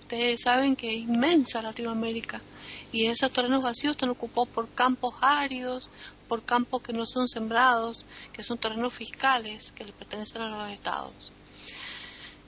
[0.00, 2.40] Ustedes saben que es inmensa Latinoamérica
[2.92, 5.90] y esos terrenos vacíos están ocupados por campos áridos,
[6.28, 10.70] por campos que no son sembrados, que son terrenos fiscales que le pertenecen a los
[10.70, 11.32] estados.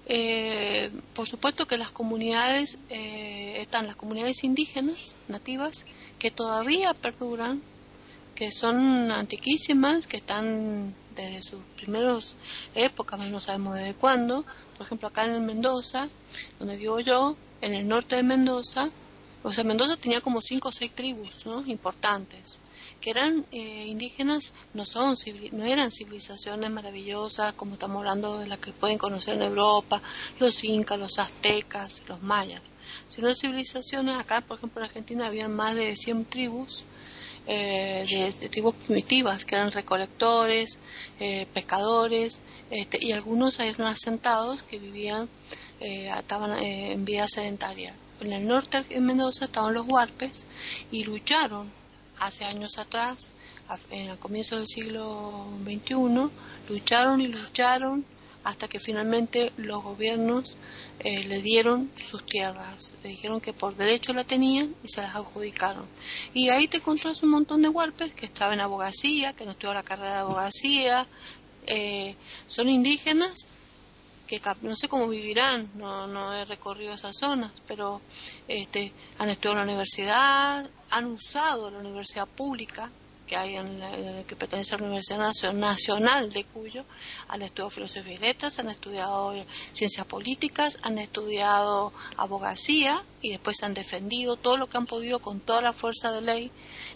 [0.06, 5.86] Eh, por supuesto que las comunidades, eh, están las comunidades indígenas, nativas,
[6.18, 7.62] que todavía perduran,
[8.34, 12.34] que son antiquísimas, que están desde sus primeras
[12.74, 14.44] épocas, no sabemos desde cuándo.
[14.76, 16.08] Por ejemplo, acá en Mendoza,
[16.58, 18.90] donde vivo yo, en el norte de Mendoza,
[19.42, 21.64] o sea, Mendoza tenía como cinco o seis tribus ¿no?
[21.66, 22.58] importantes
[23.00, 25.16] que eran eh, indígenas, no, son,
[25.52, 30.02] no eran civilizaciones maravillosas como estamos hablando de las que pueden conocer en Europa,
[30.38, 32.62] los incas, los aztecas, los mayas,
[33.08, 36.84] sino civilizaciones, acá por ejemplo en Argentina había más de 100 tribus,
[37.46, 38.06] eh,
[38.40, 40.78] de, tribus primitivas que eran recolectores,
[41.18, 45.28] eh, pescadores este, y algunos eran asentados que vivían,
[45.80, 47.94] eh, estaban en vida sedentaria.
[48.20, 50.46] En el norte de Mendoza estaban los huarpes
[50.90, 51.79] y lucharon
[52.20, 53.30] hace años atrás,
[53.90, 56.30] en el comienzo del siglo XXI,
[56.68, 58.04] lucharon y lucharon
[58.44, 60.56] hasta que finalmente los gobiernos
[61.00, 65.14] eh, le dieron sus tierras, le dijeron que por derecho la tenían y se las
[65.14, 65.86] adjudicaron.
[66.32, 69.74] Y ahí te encontrás un montón de huarpes que estaban en abogacía, que no estudió
[69.74, 71.06] la carrera de abogacía,
[71.66, 72.16] eh,
[72.46, 73.46] son indígenas
[74.30, 78.00] que no sé cómo vivirán, no, no he recorrido esas zonas, pero
[78.46, 82.92] este, han estudiado en la universidad, han usado la universidad pública
[83.30, 86.84] que hay en, que pertenece a la Universidad Nacional de Cuyo,
[87.28, 93.62] han estudiado filosofía y letras, han estudiado eh, ciencias políticas, han estudiado abogacía y después
[93.62, 96.50] han defendido todo lo que han podido con toda la fuerza de ley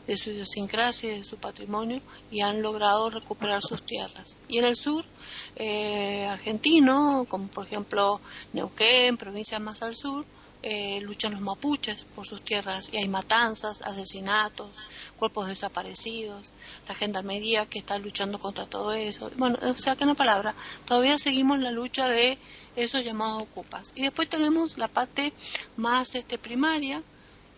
[0.08, 2.00] de su idiosincrasia y de su patrimonio
[2.32, 4.36] y han logrado recuperar sus tierras.
[4.48, 5.06] Y en el sur
[5.54, 8.20] eh, argentino, como por ejemplo
[8.52, 10.26] Neuquén, provincias más al sur,
[10.66, 14.70] eh, luchan los mapuches por sus tierras y hay matanzas, asesinatos,
[15.18, 16.54] cuerpos desaparecidos,
[16.88, 19.30] la gendarmería que está luchando contra todo eso.
[19.36, 20.54] Bueno, o sea que una palabra,
[20.86, 22.38] todavía seguimos la lucha de
[22.76, 23.92] esos llamados ocupas.
[23.94, 25.34] Y después tenemos la parte
[25.76, 27.02] más este, primaria,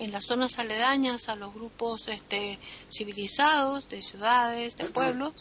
[0.00, 2.59] en las zonas aledañas a los grupos este,
[2.90, 5.32] civilizados de ciudades, de pueblos,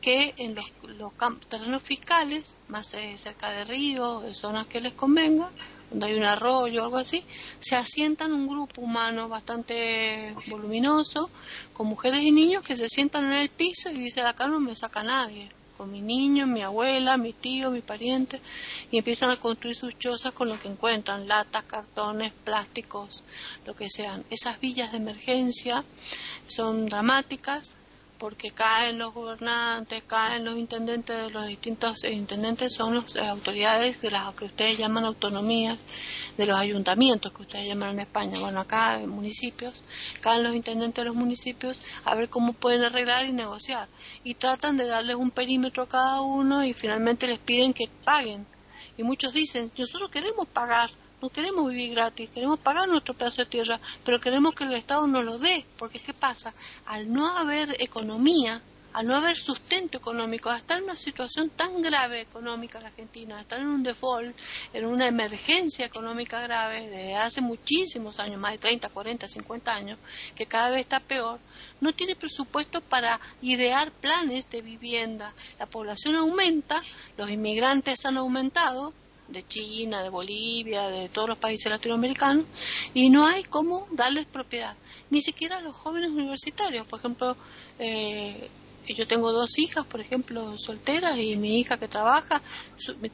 [0.00, 1.12] que en los, los
[1.48, 5.52] terrenos fiscales, más eh, cerca de ríos, de zonas que les convenga,
[5.92, 7.22] donde hay un arroyo o algo así,
[7.60, 11.30] se asientan un grupo humano bastante voluminoso,
[11.72, 14.74] con mujeres y niños que se sientan en el piso y dicen, acá no me
[14.74, 18.40] saca nadie, con mi niño, mi abuela, mi tío, mi pariente,
[18.90, 23.22] y empiezan a construir sus chozas con lo que encuentran, latas, cartones, plásticos,
[23.66, 24.24] lo que sean.
[24.30, 25.84] Esas villas de emergencia
[26.46, 27.76] son dramáticas,
[28.22, 34.12] porque caen los gobernantes, caen los intendentes de los distintos intendentes, son las autoridades de
[34.12, 35.76] las que ustedes llaman autonomías,
[36.36, 39.82] de los ayuntamientos que ustedes llaman en España, bueno, acá en municipios,
[40.20, 43.88] caen los intendentes de los municipios a ver cómo pueden arreglar y negociar.
[44.22, 48.46] Y tratan de darles un perímetro a cada uno y finalmente les piden que paguen.
[48.96, 50.90] Y muchos dicen, nosotros queremos pagar,
[51.22, 55.06] no queremos vivir gratis, queremos pagar nuestro pedazo de tierra, pero queremos que el Estado
[55.06, 56.52] nos lo dé, porque ¿qué pasa?
[56.84, 58.60] Al no haber economía,
[58.92, 63.38] al no haber sustento económico, a estar en una situación tan grave económica en Argentina,
[63.38, 64.36] a estar en un default,
[64.72, 69.98] en una emergencia económica grave desde hace muchísimos años, más de 30, 40, 50 años,
[70.34, 71.38] que cada vez está peor,
[71.80, 75.32] no tiene presupuesto para idear planes de vivienda.
[75.60, 76.82] La población aumenta,
[77.16, 78.92] los inmigrantes han aumentado,
[79.32, 82.44] de China, de Bolivia, de todos los países latinoamericanos,
[82.94, 84.76] y no hay cómo darles propiedad,
[85.10, 86.86] ni siquiera a los jóvenes universitarios.
[86.86, 87.36] Por ejemplo,
[87.78, 88.48] eh,
[88.88, 92.42] yo tengo dos hijas, por ejemplo, solteras, y mi hija que trabaja,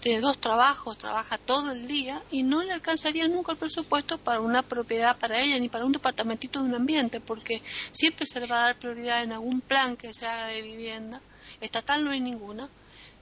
[0.00, 4.40] tiene dos trabajos, trabaja todo el día, y no le alcanzaría nunca el presupuesto para
[4.40, 7.62] una propiedad para ella, ni para un departamentito de un ambiente, porque
[7.92, 11.20] siempre se le va a dar prioridad en algún plan que se haga de vivienda.
[11.60, 12.68] Estatal no hay ninguna,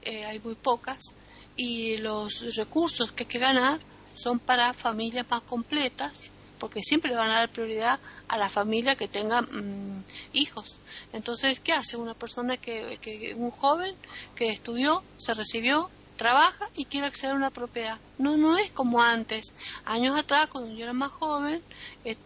[0.02, 1.14] eh, hay muy pocas
[1.56, 3.80] y los recursos que hay que ganar
[4.14, 8.96] son para familias más completas, porque siempre le van a dar prioridad a la familia
[8.96, 10.78] que tenga mm, hijos.
[11.12, 13.94] Entonces, ¿qué hace una persona que, que, un joven
[14.34, 17.98] que estudió, se recibió, trabaja y quiere acceder a una propiedad?
[18.18, 19.54] No, no es como antes.
[19.84, 21.62] Años atrás, cuando yo era más joven,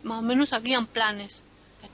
[0.05, 1.43] más o menos habían planes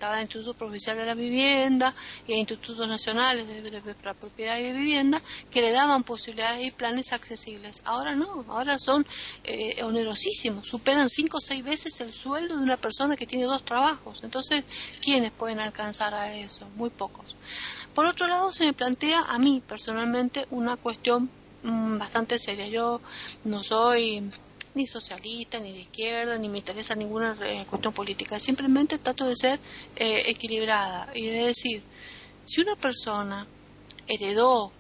[0.00, 1.94] el Instituto Provincial de la Vivienda
[2.26, 5.20] y Institutos Nacionales de, la Propiedad y de Vivienda
[5.50, 7.82] que le daban posibilidades y planes accesibles.
[7.84, 9.06] Ahora no, ahora son
[9.44, 13.64] eh, onerosísimos, superan cinco o seis veces el sueldo de una persona que tiene dos
[13.64, 14.20] trabajos.
[14.22, 14.64] Entonces,
[15.02, 16.68] ¿quiénes pueden alcanzar a eso?
[16.76, 17.36] Muy pocos.
[17.94, 21.30] Por otro lado, se me plantea a mí personalmente una cuestión
[21.62, 22.68] mm, bastante seria.
[22.68, 23.00] Yo
[23.44, 24.30] no soy
[24.76, 28.38] ni socialista, ni de izquierda, ni me interesa ninguna eh, cuestión política.
[28.38, 29.58] Simplemente trato de ser
[29.96, 31.82] eh, equilibrada y de decir,
[32.44, 33.46] si una persona
[34.06, 34.70] heredó,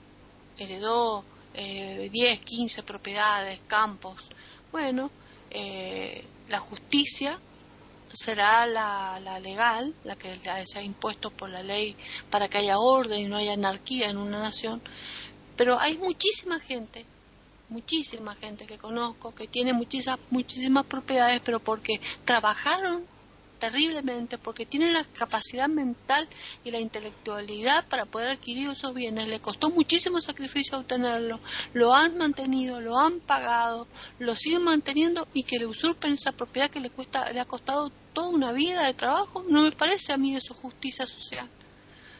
[0.58, 1.24] heredó
[1.54, 4.28] eh, 10, 15 propiedades, campos,
[4.70, 5.10] bueno,
[5.50, 7.40] eh, la justicia
[8.12, 11.96] será la, la, legal, la que se ha impuesto por la ley
[12.30, 14.82] para que haya orden y no haya anarquía en una nación,
[15.56, 17.06] pero hay muchísima gente
[17.68, 23.04] muchísima gente que conozco que tiene muchísimas, muchísimas propiedades, pero porque trabajaron
[23.58, 26.28] terriblemente porque tienen la capacidad mental
[26.64, 29.28] y la intelectualidad para poder adquirir esos bienes.
[29.28, 31.40] Le costó muchísimo sacrificio obtenerlo,
[31.72, 33.86] lo han mantenido, lo han pagado,
[34.18, 37.90] lo siguen manteniendo y que le usurpen esa propiedad que le, cuesta, le ha costado
[38.12, 41.48] toda una vida de trabajo, no me parece a mí eso justicia social.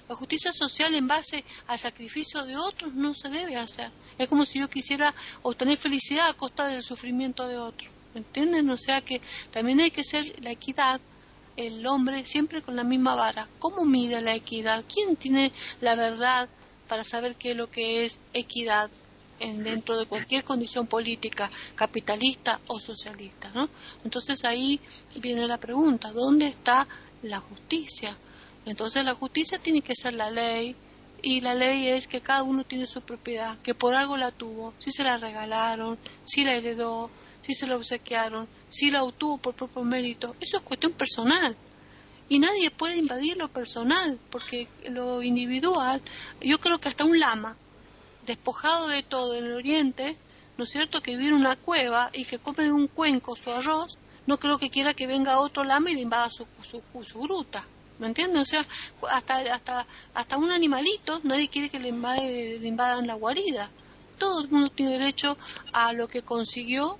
[0.08, 3.90] La justicia social en base al sacrificio de otros no se debe hacer.
[4.18, 7.90] Es como si yo quisiera obtener felicidad a costa del sufrimiento de otros.
[8.14, 8.70] ¿Entienden?
[8.70, 11.00] O sea que también hay que ser la equidad,
[11.56, 13.48] el hombre siempre con la misma vara.
[13.58, 14.84] ¿Cómo mide la equidad?
[14.92, 16.48] ¿Quién tiene la verdad
[16.88, 18.90] para saber qué es lo que es equidad
[19.40, 23.50] en, dentro de cualquier condición política, capitalista o socialista?
[23.54, 23.68] ¿no?
[24.04, 24.80] Entonces ahí
[25.16, 26.86] viene la pregunta, ¿dónde está
[27.22, 28.16] la justicia?
[28.66, 30.74] Entonces la justicia tiene que ser la ley
[31.22, 34.74] y la ley es que cada uno tiene su propiedad, que por algo la tuvo,
[34.78, 37.08] si se la regalaron, si la heredó,
[37.42, 41.56] si se la obsequiaron, si la obtuvo por propio mérito, eso es cuestión personal.
[42.28, 46.02] Y nadie puede invadir lo personal, porque lo individual,
[46.40, 47.56] yo creo que hasta un lama,
[48.26, 50.16] despojado de todo en el oriente,
[50.58, 53.48] ¿no es cierto?, que vive en una cueva y que come de un cuenco su
[53.52, 53.96] arroz,
[54.26, 57.64] no creo que quiera que venga otro lama y le invada su, su, su gruta.
[57.98, 58.42] ¿Me entiendes?
[58.42, 58.66] O sea,
[59.10, 63.70] hasta, hasta, hasta un animalito, nadie quiere que le, invade, invadan la guarida.
[64.18, 65.36] Todo el mundo tiene derecho
[65.72, 66.98] a lo que consiguió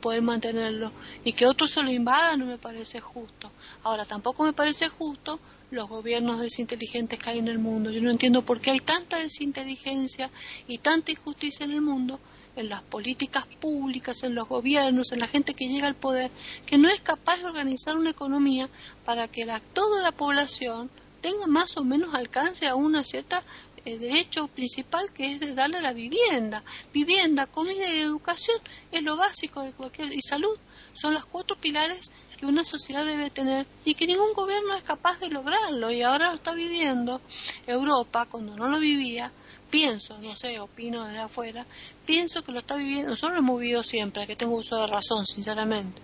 [0.00, 0.90] poder mantenerlo
[1.24, 3.50] y que otros se lo invadan no me parece justo.
[3.84, 5.38] Ahora, tampoco me parece justo
[5.70, 7.90] los gobiernos desinteligentes que hay en el mundo.
[7.90, 10.30] Yo no entiendo por qué hay tanta desinteligencia
[10.66, 12.18] y tanta injusticia en el mundo
[12.56, 16.30] en las políticas públicas, en los gobiernos, en la gente que llega al poder,
[16.66, 18.68] que no es capaz de organizar una economía
[19.04, 20.90] para que la, toda la población
[21.20, 23.42] tenga más o menos alcance a una cierta
[23.84, 26.62] eh, derecho principal que es de darle la vivienda.
[26.92, 30.58] Vivienda, comida y educación es lo básico de cualquier y salud
[30.92, 35.18] son los cuatro pilares que una sociedad debe tener y que ningún gobierno es capaz
[35.20, 37.20] de lograrlo y ahora lo está viviendo
[37.66, 39.32] Europa cuando no lo vivía
[39.72, 41.66] pienso, no sé, opino desde afuera,
[42.04, 45.24] pienso que lo está viviendo, nosotros lo hemos vivido siempre, que tengo uso de razón,
[45.24, 46.02] sinceramente,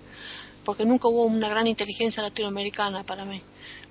[0.64, 3.43] porque nunca hubo una gran inteligencia latinoamericana para mí.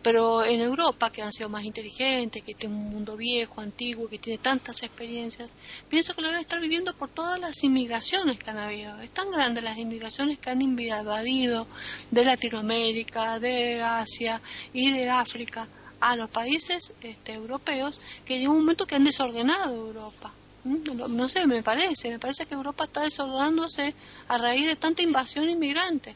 [0.02, 4.18] Pero en Europa, que han sido más inteligentes, que tiene un mundo viejo, antiguo, que
[4.18, 5.52] tiene tantas experiencias,
[5.90, 9.00] pienso que lo debe estar viviendo por todas las inmigraciones que han habido.
[9.02, 11.68] Es tan grande las inmigraciones que han invadido
[12.10, 14.42] de Latinoamérica, de Asia
[14.74, 15.68] y de África
[16.00, 20.32] a los países este, europeos que llega un momento que han desordenado Europa.
[20.64, 21.16] ¿Mm?
[21.16, 23.96] No, sé, me parece, me parece que Europa está desordenándose
[24.28, 26.16] a raíz de tanta invasión inmigrante.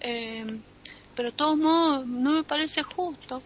[0.00, 0.60] Eh,
[1.14, 3.42] pero de todos modos, no me parece justo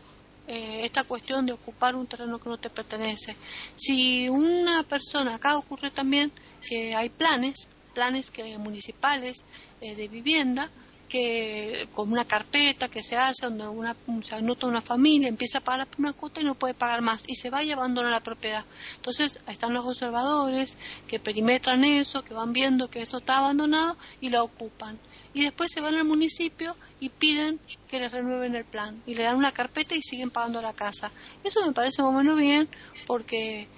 [0.46, 3.36] eh, esta cuestión de ocupar un terreno que no te pertenece.
[3.76, 6.32] Si una persona, acá ocurre también
[6.66, 9.44] que hay planes, planes que municipales
[9.82, 10.70] eh, de vivienda,
[11.08, 15.60] que con una carpeta que se hace donde una, se anota una familia, empieza a
[15.62, 18.20] pagar la primera cuota y no puede pagar más y se va y abandona la
[18.20, 18.64] propiedad.
[18.96, 24.28] Entonces están los observadores que perimetran eso, que van viendo que esto está abandonado y
[24.28, 24.98] lo ocupan.
[25.34, 29.22] Y después se van al municipio y piden que les renueven el plan y le
[29.22, 31.10] dan una carpeta y siguen pagando la casa.
[31.44, 32.68] Eso me parece más menos bien
[33.06, 33.68] porque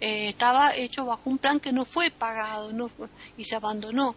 [0.00, 2.70] eh, estaba hecho bajo un plan que no fue pagado
[3.36, 4.14] y se abandonó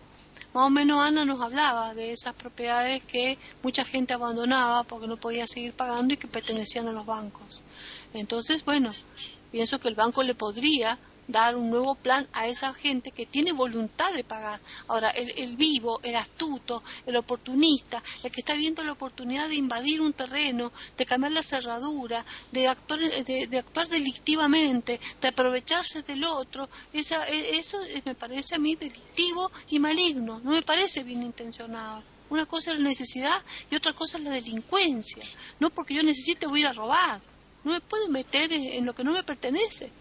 [0.54, 5.18] más o menos Ana nos hablaba de esas propiedades que mucha gente abandonaba porque no
[5.18, 7.62] podía seguir pagando y que pertenecían a los bancos.
[8.14, 8.92] Entonces, bueno,
[9.52, 10.98] pienso que el banco le podría
[11.30, 14.60] dar un nuevo plan a esa gente que tiene voluntad de pagar.
[14.88, 20.02] Ahora, el, vivo, el astuto, el oportunista, el que está viendo la oportunidad de invadir
[20.02, 26.68] un terreno, de cambiar la cerradura, de actuar, de, actuar delictivamente, de aprovecharse del otro,
[26.94, 32.04] esa, e, eso me parece a mí delictivo y maligno, no me parece bien intencionado.
[32.32, 35.24] Una cosa es la necesidad y otra cosa es la delincuencia.
[35.60, 37.22] No porque yo necesite voy a ir a robar.
[37.64, 39.92] No me puedo meter en lo que no me pertenece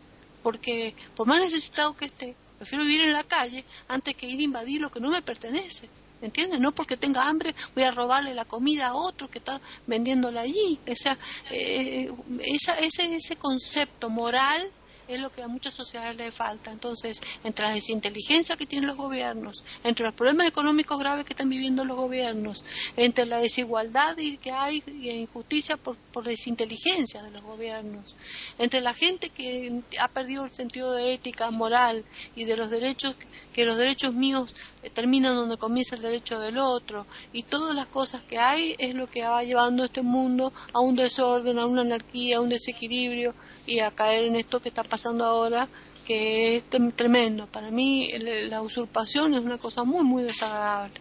[0.48, 4.44] porque por más necesitado que esté, prefiero vivir en la calle antes que ir a
[4.44, 5.90] invadir lo que no me pertenece.
[6.22, 6.58] ¿Entiendes?
[6.58, 10.80] No porque tenga hambre voy a robarle la comida a otro que está vendiéndola allí.
[10.88, 11.18] O sea,
[11.50, 12.10] eh,
[12.46, 14.72] ese, ese concepto moral
[15.08, 16.70] es lo que a muchas sociedades le falta.
[16.70, 21.48] Entonces, entre la desinteligencia que tienen los gobiernos, entre los problemas económicos graves que están
[21.48, 22.64] viviendo los gobiernos,
[22.96, 28.16] entre la desigualdad que hay y injusticia por, desinteligencia de los gobiernos,
[28.58, 32.04] entre la gente que ha perdido el sentido de ética, moral
[32.34, 33.14] y de los derechos,
[33.52, 34.54] que los derechos míos
[34.94, 39.08] terminan donde comienza el derecho del otro, y todas las cosas que hay es lo
[39.08, 43.32] que va llevando este mundo a un desorden, a una anarquía, a un desequilibrio
[43.68, 45.68] y a caer en esto que está pasando ahora,
[46.06, 46.64] que es
[46.96, 47.46] tremendo.
[47.46, 48.10] Para mí
[48.48, 50.94] la usurpación es una cosa muy, muy desagradable.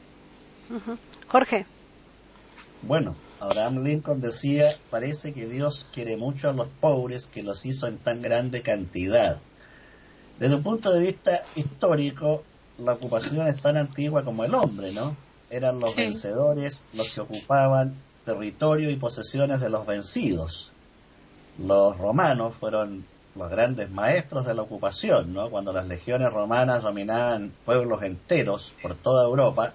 [1.29, 1.65] Jorge.
[2.81, 7.87] Bueno, Abraham Lincoln decía, parece que Dios quiere mucho a los pobres que los hizo
[7.87, 9.39] en tan grande cantidad.
[10.39, 12.43] Desde un punto de vista histórico,
[12.77, 15.15] la ocupación es tan antigua como el hombre, ¿no?
[15.49, 17.95] Eran los vencedores los que ocupaban
[18.25, 20.73] territorio y posesiones de los vencidos.
[21.57, 23.05] Los romanos fueron
[23.35, 25.49] los grandes maestros de la ocupación, ¿no?
[25.49, 29.73] Cuando las legiones romanas dominaban pueblos enteros por toda Europa,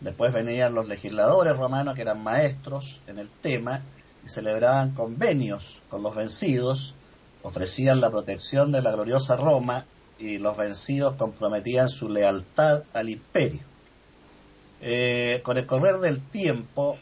[0.00, 3.82] Después venían los legisladores romanos que eran maestros en el tema
[4.24, 6.94] y celebraban convenios con los vencidos,
[7.42, 9.86] ofrecían la protección de la gloriosa Roma
[10.18, 13.62] y los vencidos comprometían su lealtad al imperio.
[14.82, 16.98] Eh, con el correr del tiempo,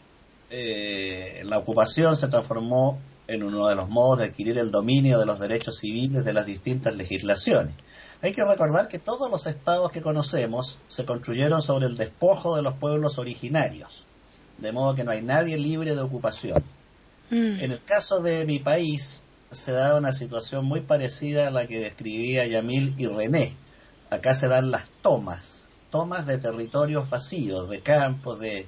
[0.51, 5.27] eh, la ocupación se transformó en uno de los modos de adquirir el dominio de
[5.27, 7.75] los derechos civiles de las distintas legislaciones.
[8.23, 12.63] Hay que recordar que todos los estados que conocemos se construyeron sobre el despojo de
[12.63, 14.05] los pueblos originarios,
[14.59, 16.63] de modo que no hay nadie libre de ocupación.
[17.31, 17.61] Mm.
[17.61, 21.81] En el caso de mi país se da una situación muy parecida a la que
[21.81, 23.57] describía Yamil y René.
[24.11, 28.67] Acá se dan las tomas, tomas de territorios vacíos, de campos, de,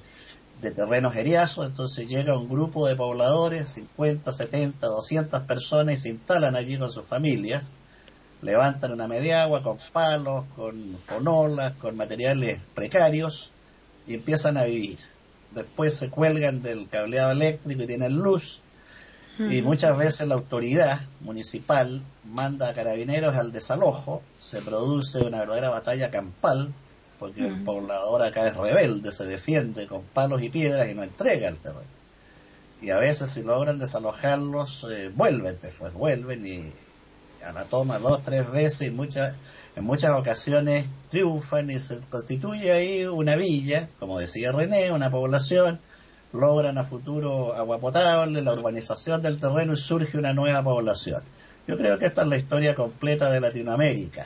[0.61, 6.09] de terrenos eriazos, entonces llega un grupo de pobladores, 50, 70, 200 personas y se
[6.09, 7.71] instalan allí con sus familias.
[8.41, 13.51] Levantan una media agua con palos, con fonolas, con materiales precarios
[14.07, 14.97] y empiezan a vivir.
[15.51, 18.61] Después se cuelgan del cableado eléctrico y tienen luz.
[19.39, 25.69] Y muchas veces la autoridad municipal manda a carabineros al desalojo, se produce una verdadera
[25.69, 26.73] batalla campal
[27.19, 31.47] porque el poblador acá es rebelde, se defiende con palos y piedras y no entrega
[31.47, 31.97] el terreno.
[32.81, 36.71] Y a veces si logran desalojarlos, eh, vuelven, después vuelven y
[37.43, 39.35] a la toma dos, tres veces y muchas,
[39.75, 45.79] en muchas ocasiones triunfan y se constituye ahí una villa, como decía René, una población,
[46.33, 51.23] logran a futuro agua potable, la urbanización del terreno y surge una nueva población.
[51.67, 54.25] Yo creo que esta es la historia completa de Latinoamérica.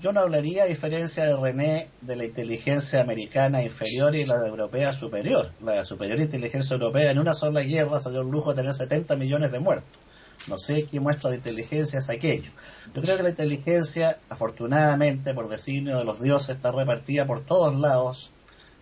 [0.00, 4.94] Yo no hablaría, a diferencia de René, de la inteligencia americana inferior y la europea
[4.94, 5.52] superior.
[5.60, 9.52] La superior inteligencia europea en una sola guerra dio el lujo de tener 70 millones
[9.52, 9.98] de muertos.
[10.46, 12.50] No sé qué muestra de inteligencia es aquello.
[12.94, 17.78] Yo creo que la inteligencia, afortunadamente, por designio de los dioses, está repartida por todos
[17.78, 18.30] lados.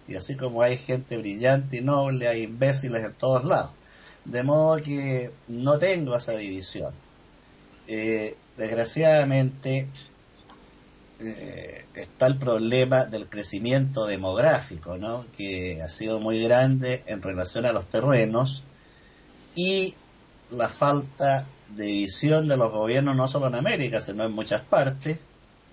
[0.06, 3.72] Y así como hay gente brillante y noble, hay imbéciles en todos lados.
[4.24, 6.94] De modo que no tengo esa división.
[7.88, 9.88] Eh, desgraciadamente,
[11.20, 15.26] eh, está el problema del crecimiento demográfico, ¿no?
[15.36, 18.62] que ha sido muy grande en relación a los terrenos
[19.54, 19.94] y
[20.50, 25.18] la falta de visión de los gobiernos no solo en América, sino en muchas partes.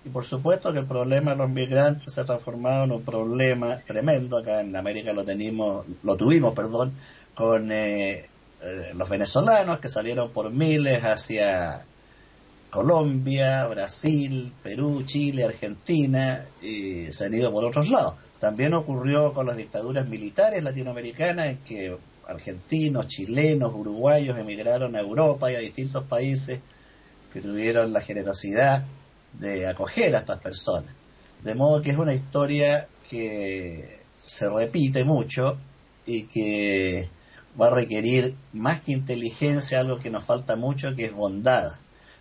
[0.04, 3.80] Y por supuesto que el problema de los migrantes se ha transformado en un problema
[3.86, 4.38] tremendo.
[4.38, 6.92] Acá en América lo, tenimos, lo tuvimos perdón,
[7.34, 8.28] con eh,
[8.62, 11.84] eh, los venezolanos que salieron por miles hacia
[12.76, 18.16] Colombia, Brasil, Perú, Chile, Argentina y se han ido por otros lados.
[18.38, 21.96] También ocurrió con las dictaduras militares latinoamericanas en que
[22.28, 26.60] argentinos, chilenos, uruguayos emigraron a Europa y a distintos países
[27.32, 28.84] que tuvieron la generosidad
[29.32, 30.94] de acoger a estas personas.
[31.42, 35.56] De modo que es una historia que se repite mucho
[36.04, 37.08] y que
[37.58, 41.72] va a requerir más que inteligencia, algo que nos falta mucho, que es bondad.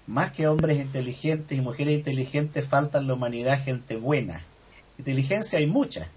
[0.08, 4.42] Más que hombres inteligentes y mujeres inteligentes, falta en la humanidad gente buena.
[4.98, 6.08] Inteligencia hay mucha.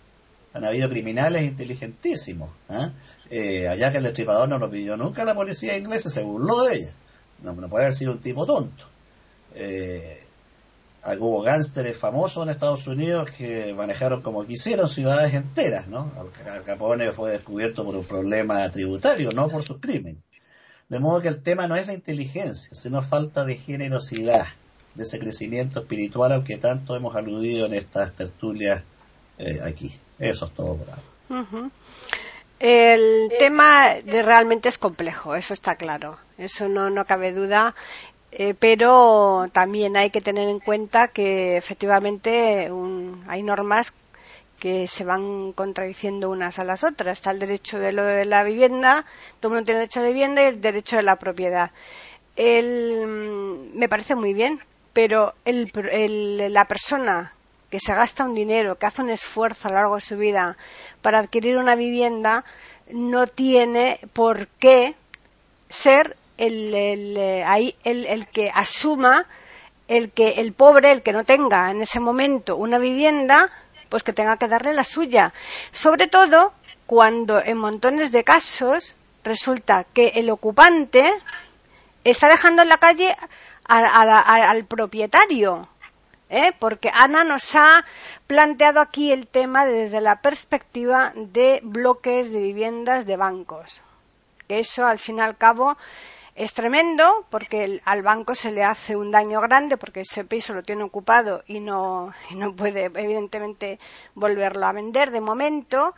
[0.52, 2.50] Han habido criminales inteligentísimos.
[2.68, 2.90] ¿eh?
[3.30, 6.76] Eh, allá que el destripador no lo pidió nunca la policía inglesa, se burló de
[6.76, 6.92] ella.
[7.42, 8.84] No, puede haber sido un tipo tonto.
[9.54, 10.22] Eh,
[11.18, 16.12] hubo gánsteres famosos en Estados Unidos que manejaron como quisieron ciudades enteras, ¿no?
[16.46, 20.22] Al Capone fue descubierto por un problema tributario, no por sus crímenes.
[20.88, 24.46] De modo que el tema no es la inteligencia, sino falta de generosidad,
[24.94, 28.82] de ese crecimiento espiritual al que tanto hemos aludido en estas tertulias
[29.38, 29.94] eh, aquí.
[30.18, 30.78] Eso es todo.
[32.58, 37.74] El tema de realmente es complejo, eso está claro, eso no, no cabe duda,
[38.32, 42.70] eh, pero también hay que tener en cuenta que efectivamente
[43.28, 43.92] hay normas
[44.58, 47.18] que se van contradiciendo unas a las otras.
[47.18, 49.04] Está el derecho de, lo de la vivienda,
[49.40, 51.70] todo el mundo tiene derecho a la vivienda y el derecho de la propiedad.
[52.36, 54.60] me parece muy bien,
[54.92, 57.32] pero la persona
[57.70, 60.56] que se gasta un dinero, que hace un esfuerzo a lo largo de su vida
[61.02, 62.44] para adquirir una vivienda,
[62.90, 64.94] no tiene por qué
[65.68, 69.26] ser el, el, eh, el, el que asuma
[69.88, 73.50] el que el pobre, el que no tenga en ese momento una vivienda,
[73.88, 75.32] pues que tenga que darle la suya.
[75.72, 76.52] Sobre todo
[76.86, 78.94] cuando en montones de casos
[79.24, 81.12] resulta que el ocupante
[82.04, 83.16] está dejando en la calle
[83.64, 85.68] al propietario.
[86.30, 86.52] ¿eh?
[86.58, 87.84] Porque Ana nos ha
[88.26, 93.82] planteado aquí el tema desde la perspectiva de bloques de viviendas de bancos.
[94.46, 95.76] Que eso, al fin y al cabo,
[96.38, 100.62] es tremendo porque al banco se le hace un daño grande porque ese piso lo
[100.62, 103.80] tiene ocupado y no, y no puede, evidentemente,
[104.14, 105.96] volverlo a vender de momento.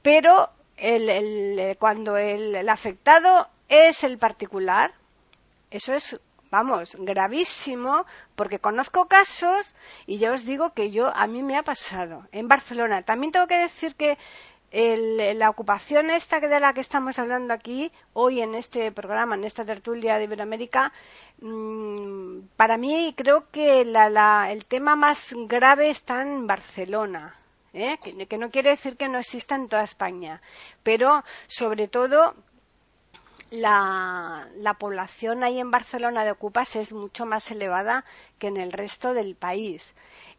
[0.00, 0.48] Pero
[0.78, 4.94] el, cuando el afectado es el particular,
[5.70, 6.18] eso es
[6.50, 8.06] vamos, gravísimo,
[8.36, 9.74] porque conozco casos
[10.06, 13.02] y ya os digo que yo a mí me ha pasado en Barcelona.
[13.02, 14.16] También tengo que decir que
[14.74, 19.64] la ocupación esta de la que estamos hablando aquí hoy en este programa, en esta
[19.64, 20.92] tertulia de Iberoamérica,
[21.40, 27.36] mm, para mí creo que el tema más grave está en Barcelona.
[27.72, 27.98] ¿eh?
[28.02, 30.40] Que, que no quiere decir que no exista en toda España,
[30.82, 32.34] pero sobre todo
[33.50, 38.04] la, población ahí en Barcelona de ocupas es mucho más elevada
[38.38, 39.94] que en el resto del país.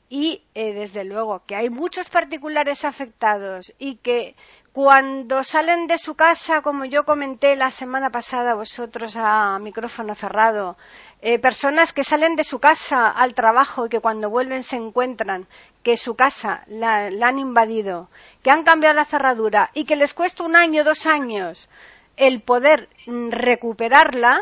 [0.08, 4.36] Y eh, desde luego que hay muchos particulares afectados y que
[4.72, 10.78] cuando salen de su casa, como yo comenté la semana pasada vosotros a micrófono cerrado,
[11.22, 15.48] eh, personas que salen de su casa al trabajo y que cuando vuelven se encuentran
[15.82, 18.10] que su casa la, la han invadido,
[18.44, 21.70] que han cambiado la cerradura y que les cuesta un año, dos años
[22.18, 24.42] el poder recuperarla,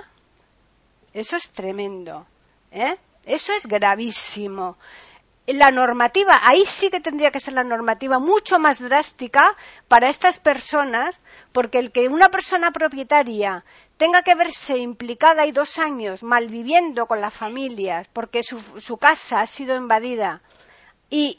[1.14, 2.26] eso es tremendo.
[2.72, 2.95] ¿eh?
[3.26, 4.77] Eso es gravísimo.
[5.45, 9.57] La normativa, ahí sí que tendría que ser la normativa mucho más drástica
[9.90, 11.22] para estas personas,
[11.52, 13.65] porque el que una persona propietaria
[13.98, 19.41] tenga que verse implicada y dos años malviviendo con las familias porque su, su casa
[19.41, 20.41] ha sido invadida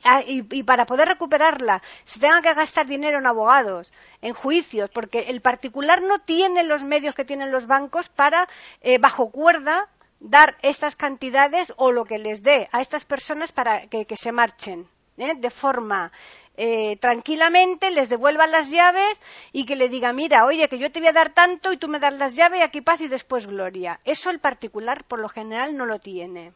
[0.05, 5.23] Ah, y, para poder recuperarla se tenga que gastar dinero en abogados, en juicios, porque
[5.31, 8.49] el particular no tiene los medios que tienen los bancos para,
[8.83, 9.89] eh, bajo cuerda,
[10.25, 14.89] dar estas cantidades o lo que les dé a estas personas para que, se marchen
[15.19, 15.35] ¿eh?
[15.37, 16.13] de forma
[16.57, 19.21] eh, tranquilamente, les devuelvan las llaves
[19.53, 21.89] y que le diga, mira, oye, que yo te voy a dar tanto y tú
[21.89, 24.01] me das las llaves y aquí paz y después gloria.
[24.05, 26.53] Eso el particular por lo general no lo tiene.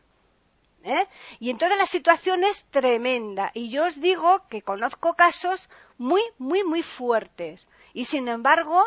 [0.85, 1.07] ¿eh?
[1.39, 3.51] Y entonces la situación es tremenda.
[3.53, 5.69] Y yo os digo que conozco casos
[5.99, 7.69] muy, muy, muy fuertes.
[7.93, 8.83] Y sin embargo,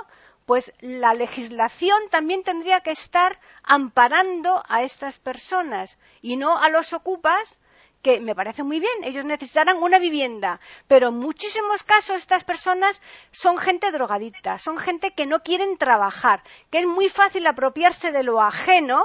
[0.52, 6.92] pues la legislación también tendría que estar amparando a estas personas y no a los
[6.92, 7.62] ocupas
[8.02, 10.60] que me parece muy bien, ellos necesitarán una vivienda,
[10.90, 13.02] pero en muchísimos casos estas personas
[13.32, 18.24] son gente drogadicta, son gente que no quieren trabajar, que es muy fácil apropiarse de
[18.24, 19.02] lo ajeno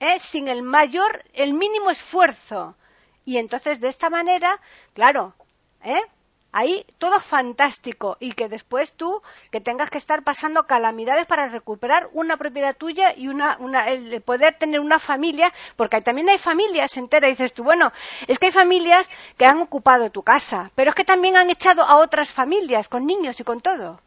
[0.00, 0.18] ¿eh?
[0.18, 2.74] sin el mayor, el mínimo esfuerzo.
[3.26, 4.58] Y entonces de esta manera,
[4.94, 5.34] claro,
[5.82, 6.00] ¿eh?
[6.54, 9.20] Ahí todo fantástico y que después tú
[9.50, 14.22] que tengas que estar pasando calamidades para recuperar una propiedad tuya y una, una el
[14.22, 17.92] poder tener una familia porque también hay familias enteras y dices tú bueno
[18.28, 21.82] es que hay familias que han ocupado tu casa pero es que también han echado
[21.82, 24.00] a otras familias con niños y con todo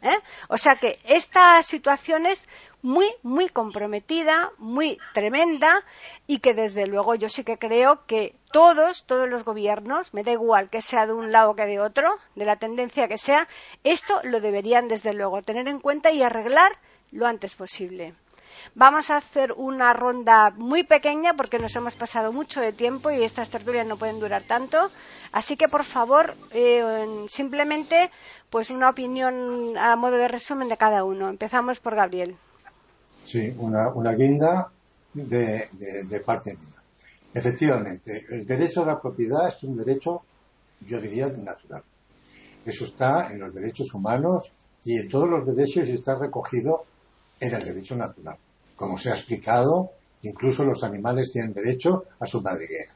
[0.00, 0.18] ¿Eh?
[0.48, 2.42] o sea que esta situación es
[2.82, 5.84] muy, muy comprometida, muy tremenda
[6.26, 10.32] y que desde luego yo sí que creo que todos, todos los gobiernos, me da
[10.32, 13.48] igual que sea de un lado que de otro, de la tendencia que sea,
[13.84, 16.72] esto lo deberían desde luego tener en cuenta y arreglar
[17.12, 18.14] lo antes posible.
[18.74, 23.22] Vamos a hacer una ronda muy pequeña porque nos hemos pasado mucho de tiempo y
[23.22, 24.90] estas tertulias no pueden durar tanto.
[25.32, 28.10] Así que, por favor, eh, simplemente,
[28.50, 31.28] pues una opinión a modo de resumen de cada uno.
[31.28, 32.36] Empezamos por Gabriel.
[33.30, 34.72] Sí, una, una guinda
[35.14, 35.68] de,
[36.08, 36.82] de, parte mía.
[37.32, 40.24] Efectivamente, el derecho a la propiedad es un derecho,
[40.80, 41.84] yo diría, natural.
[42.64, 44.52] Eso está en los derechos humanos
[44.84, 46.86] y en todos los derechos está recogido
[47.38, 48.36] en el derecho natural.
[48.74, 49.92] Como se ha explicado,
[50.22, 52.92] incluso los animales tienen derecho a su madriguera.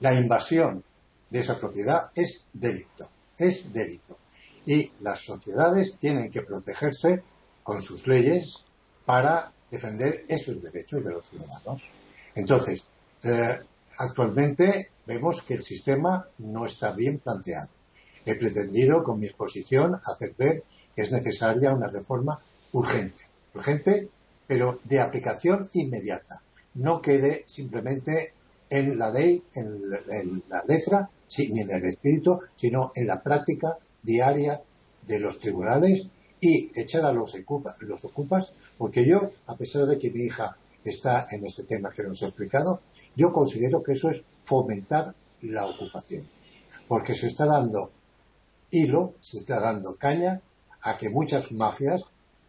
[0.00, 0.82] La invasión
[1.28, 3.06] de esa propiedad es delito,
[3.36, 4.16] es delito.
[4.64, 7.22] Y las sociedades tienen que protegerse
[7.62, 8.64] con sus leyes
[9.04, 11.88] para defender esos derechos de los ciudadanos.
[12.34, 12.84] Entonces,
[13.24, 13.58] eh,
[13.98, 17.70] actualmente vemos que el sistema no está bien planteado.
[18.24, 20.62] He pretendido con mi exposición hacer ver
[20.94, 22.38] que es necesaria una reforma
[22.72, 23.24] urgente,
[23.54, 24.08] urgente,
[24.46, 26.42] pero de aplicación inmediata.
[26.74, 28.34] No quede simplemente
[28.70, 34.60] en la ley, en, la letra, ni en el espíritu, sino en la práctica diaria
[35.06, 36.06] de los tribunales
[36.42, 37.36] y echar a los,
[37.78, 42.02] los ocupas, porque yo, a pesar de que mi hija está en este tema que
[42.02, 42.80] nos he explicado,
[43.14, 46.28] yo considero que eso es fomentar la ocupación,
[46.88, 47.92] porque se está dando
[48.72, 50.40] hilo, se está dando caña
[50.82, 52.06] a que muchas mafias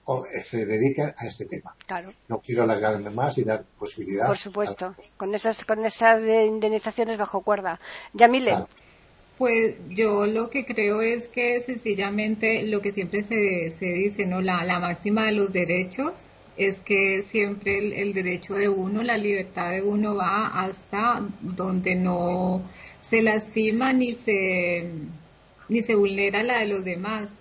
[0.08, 1.76] eh, se dediquen a este tema.
[1.86, 2.12] Claro.
[2.30, 4.26] No quiero alargarme más y dar posibilidad.
[4.26, 7.80] Por supuesto, con esas, con esas indemnizaciones bajo cuerda.
[8.14, 8.52] Yamile.
[8.52, 8.70] Claro.
[9.44, 14.40] Pues yo lo que creo es que sencillamente lo que siempre se, se dice, ¿no?
[14.40, 19.18] La, la máxima de los derechos es que siempre el, el derecho de uno, la
[19.18, 22.62] libertad de uno va hasta donde no
[23.02, 24.88] se lastima ni se,
[25.68, 27.34] ni se vulnera la de los demás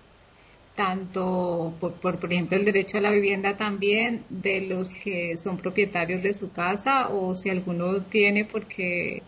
[0.74, 5.56] tanto por, por, por, ejemplo, el derecho a la vivienda también de los que son
[5.56, 9.22] propietarios de su casa o si alguno tiene porque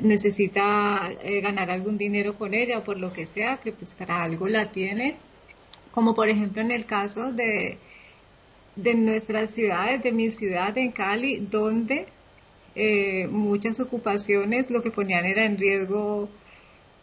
[0.00, 4.22] necesita eh, ganar algún dinero con ella o por lo que sea, que pues para
[4.22, 5.16] algo la tiene,
[5.92, 7.78] como por ejemplo en el caso de,
[8.76, 12.06] de nuestras ciudades, de mi ciudad en Cali, donde
[12.74, 16.28] eh, muchas ocupaciones lo que ponían era en riesgo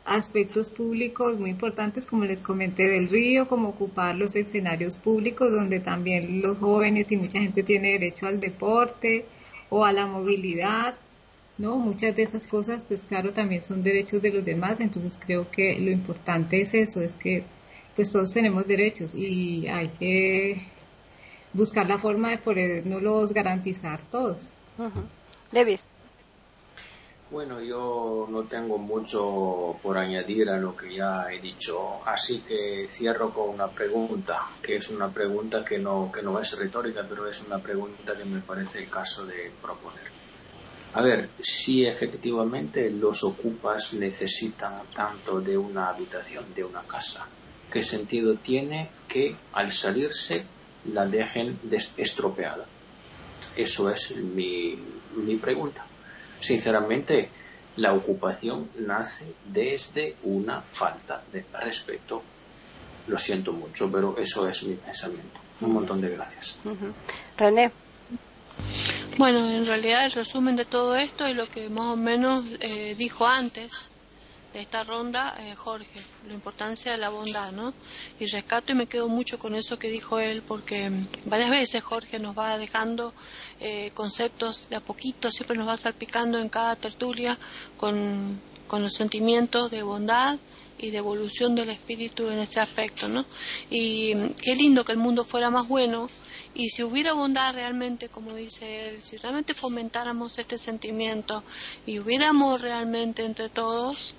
[0.05, 5.79] aspectos públicos muy importantes, como les comenté, del río, como ocupar los escenarios públicos, donde
[5.79, 9.25] también los jóvenes y mucha gente tiene derecho al deporte
[9.69, 10.95] o a la movilidad,
[11.59, 11.77] ¿no?
[11.77, 15.77] Muchas de esas cosas, pues claro, también son derechos de los demás, entonces creo que
[15.79, 17.43] lo importante es eso, es que
[17.95, 20.63] pues todos tenemos derechos y hay que
[21.53, 24.49] buscar la forma de podernos garantizar todos.
[24.77, 25.03] Uh -huh.
[25.51, 25.79] David.
[27.31, 32.87] Bueno, yo no tengo mucho por añadir a lo que ya he dicho, así que
[32.87, 37.27] cierro con una pregunta, que es una pregunta que no, que no es retórica, pero
[37.27, 40.18] es una pregunta que me parece el caso de proponer.
[40.93, 47.27] A ver, si efectivamente los ocupas necesitan tanto de una habitación, de una casa,
[47.71, 50.45] ¿qué sentido tiene que al salirse
[50.85, 51.59] la dejen
[51.97, 52.65] estropeada?
[53.55, 54.77] Eso es mi,
[55.15, 55.85] mi pregunta.
[56.39, 57.29] Sinceramente,
[57.77, 62.23] la ocupación nace desde una falta de respeto.
[63.07, 65.39] Lo siento mucho, pero eso es mi pensamiento.
[65.61, 66.57] Un montón de gracias.
[67.37, 67.71] René.
[69.17, 72.95] Bueno, en realidad el resumen de todo esto es lo que más o menos eh,
[72.97, 73.89] dijo antes
[74.53, 77.73] de esta ronda eh, Jorge, la importancia de la bondad, ¿no?
[78.19, 80.89] Y rescato y me quedo mucho con eso que dijo él, porque
[81.25, 83.13] varias veces Jorge nos va dejando
[83.59, 87.37] eh, conceptos de a poquito, siempre nos va salpicando en cada tertulia
[87.77, 90.39] con, con los sentimientos de bondad
[90.79, 93.25] y de evolución del espíritu en ese aspecto, ¿no?
[93.69, 96.09] Y qué lindo que el mundo fuera más bueno
[96.53, 101.43] y si hubiera bondad realmente, como dice él, si realmente fomentáramos este sentimiento
[101.85, 104.15] y hubiéramos realmente entre todos,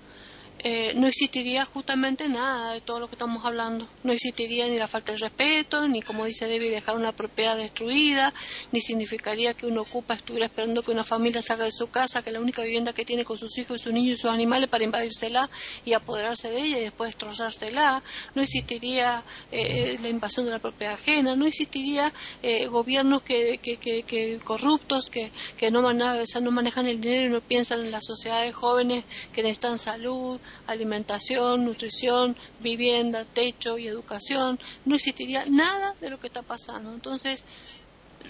[0.62, 3.88] eh, no existiría justamente nada de todo lo que estamos hablando.
[4.02, 8.34] No existiría ni la falta de respeto, ni como dice David, dejar una propiedad destruida,
[8.72, 12.30] ni significaría que uno ocupa estuviera esperando que una familia salga de su casa, que
[12.30, 15.48] la única vivienda que tiene con sus hijos sus niños y sus animales para invadírsela
[15.84, 18.02] y apoderarse de ella y después destrozársela.
[18.34, 22.12] No existiría eh, la invasión de la propiedad ajena, no existiría
[22.42, 27.28] eh, gobiernos que, que, que, que, corruptos que, que no, manejan, no manejan el dinero
[27.28, 33.86] y no piensan en las sociedades jóvenes que necesitan salud, alimentación, nutrición, vivienda, techo y
[33.86, 36.92] educación, no existiría nada de lo que está pasando.
[36.92, 37.44] Entonces,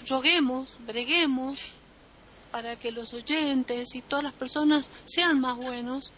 [0.09, 1.59] roguemos, breguemos
[2.51, 6.11] para que los oyentes y todas las personas sean más buenos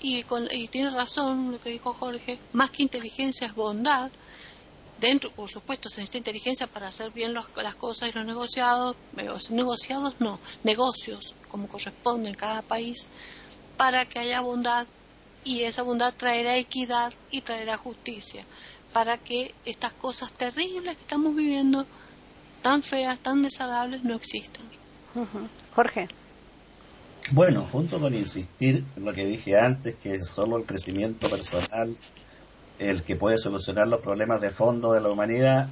[0.00, 4.10] y, con, y tiene razón lo que dijo Jorge, más que inteligencia es bondad.
[4.98, 9.50] Dentro, por supuesto, se necesita inteligencia para hacer bien las cosas y los negociados, los
[9.50, 13.08] negociados no, negocios como corresponde en cada país,
[13.78, 14.86] para que haya bondad
[15.44, 18.44] y esa bondad traerá equidad y traerá justicia
[18.92, 21.86] para que estas cosas terribles que estamos viviendo,
[22.62, 24.64] tan feas, tan desagradables, no existan.
[25.14, 25.48] Uh -huh.
[25.74, 26.08] Jorge.
[27.32, 31.96] Bueno, junto con insistir en lo que dije antes, que es solo el crecimiento personal
[32.78, 35.68] el que puede solucionar los problemas de fondo de la humanidad,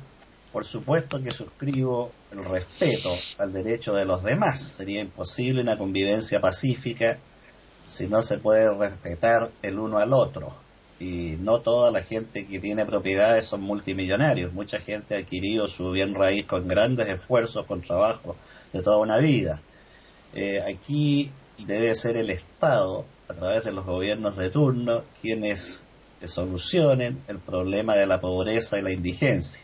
[0.52, 4.60] por supuesto que suscribo el respeto al derecho de los demás.
[4.60, 7.18] Sería imposible una convivencia pacífica
[7.88, 10.52] si no se puede respetar el uno al otro.
[11.00, 14.52] Y no toda la gente que tiene propiedades son multimillonarios.
[14.52, 18.36] Mucha gente ha adquirido su bien raíz con grandes esfuerzos, con trabajo
[18.72, 19.60] de toda una vida.
[20.34, 25.84] Eh, aquí debe ser el Estado, a través de los gobiernos de turno, quienes
[26.24, 29.62] solucionen el problema de la pobreza y la indigencia.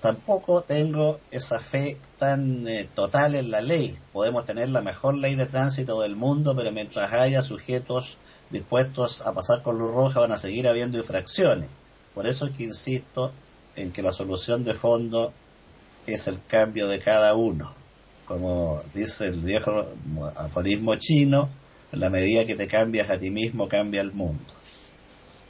[0.00, 3.98] Tampoco tengo esa fe tan eh, total en la ley.
[4.12, 8.18] Podemos tener la mejor ley de tránsito del mundo, pero mientras haya sujetos
[8.50, 11.68] dispuestos a pasar con luz roja van a seguir habiendo infracciones.
[12.14, 13.32] Por eso es que insisto
[13.74, 15.32] en que la solución de fondo
[16.06, 17.74] es el cambio de cada uno.
[18.26, 19.86] Como dice el viejo
[20.34, 21.48] aforismo chino,
[21.92, 24.52] en la medida que te cambias a ti mismo, cambia el mundo.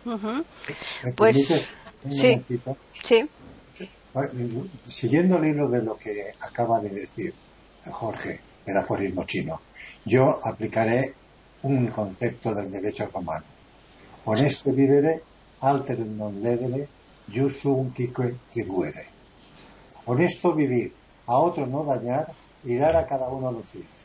[0.04, 0.44] Uh -huh.
[1.02, 1.36] ¿Me Pues,
[2.10, 2.40] Sí.
[3.04, 3.28] Sí.
[4.86, 7.34] Siguiendo el hilo de lo que acaba de decir
[7.90, 9.60] Jorge, del aforismo chino,
[10.04, 11.12] yo aplicaré
[11.62, 13.44] un concepto del derecho romano.
[14.24, 15.22] Honesto vivere,
[15.60, 16.88] alterum non ledere,
[17.28, 19.06] jus sum quique tribuere.
[20.06, 20.92] Honesto vivir,
[21.26, 22.32] a otro no dañar
[22.64, 23.95] y dar a cada uno lo suyo.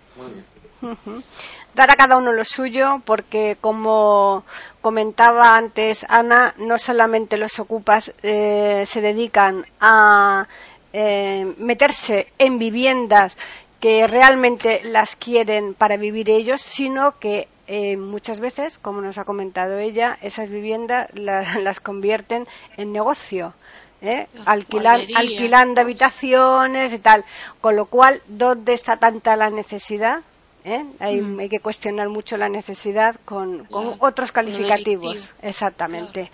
[1.74, 4.44] Dar a cada uno lo suyo, porque como
[4.82, 10.48] comentaba antes Ana, no solamente los ocupas eh, se dedican a
[10.92, 13.38] eh, meterse en viviendas
[13.80, 19.24] que realmente las quieren para vivir ellos, sino que eh, muchas veces, como nos ha
[19.24, 23.54] comentado ella, esas viviendas la- las convierten en negocio.
[24.02, 24.28] ¿Eh?
[24.46, 27.24] Alquilan- alquilando habitaciones y tal.
[27.60, 30.22] Con lo cual, ¿dónde está tanta la necesidad?
[30.64, 30.86] ¿Eh?
[31.00, 31.40] Hay, Mm.
[31.40, 33.68] hay que cuestionar mucho la necesidad con,
[34.00, 35.28] otros calificativos.
[35.42, 36.30] Exactamente.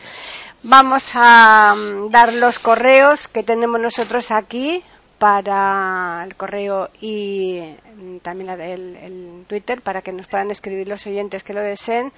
[0.64, 4.84] Vamos a mm, dar los correos que tenemos nosotros aquí
[5.18, 7.62] para el correo y
[7.96, 12.12] mm, también el Twitter para que nos puedan escribir los oyentes que lo deseen,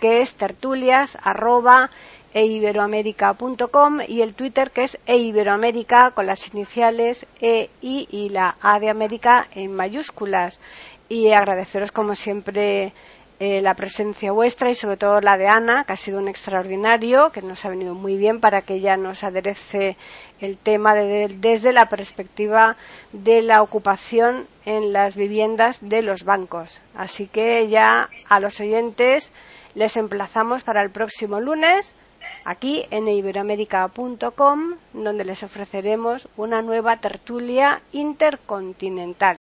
[0.00, 1.90] que es tertulias arroba
[2.34, 8.78] eiberoamerica.com y el Twitter que es eiberoamerica con las iniciales E, I y la A
[8.80, 10.60] de América en mayúsculas.
[11.08, 12.92] Y agradeceros como siempre
[13.38, 17.30] eh, la presencia vuestra y sobre todo la de Ana, que ha sido un extraordinario,
[17.30, 19.96] que nos ha venido muy bien para que ella nos aderece
[20.40, 22.76] el tema de- desde la perspectiva
[23.12, 26.80] de la ocupación en las viviendas de los bancos.
[26.96, 29.32] Así que ya a los oyentes
[29.74, 31.94] les emplazamos para el próximo lunes
[32.44, 39.36] aquí en iberoamérica.com, donde les ofreceremos una nueva tertulia intercontinental.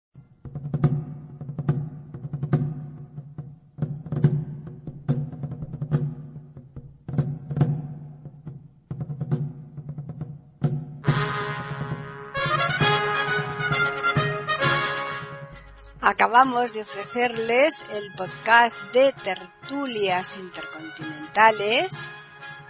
[16.04, 22.10] Acabamos de ofrecerles el podcast de tertulias intercontinentales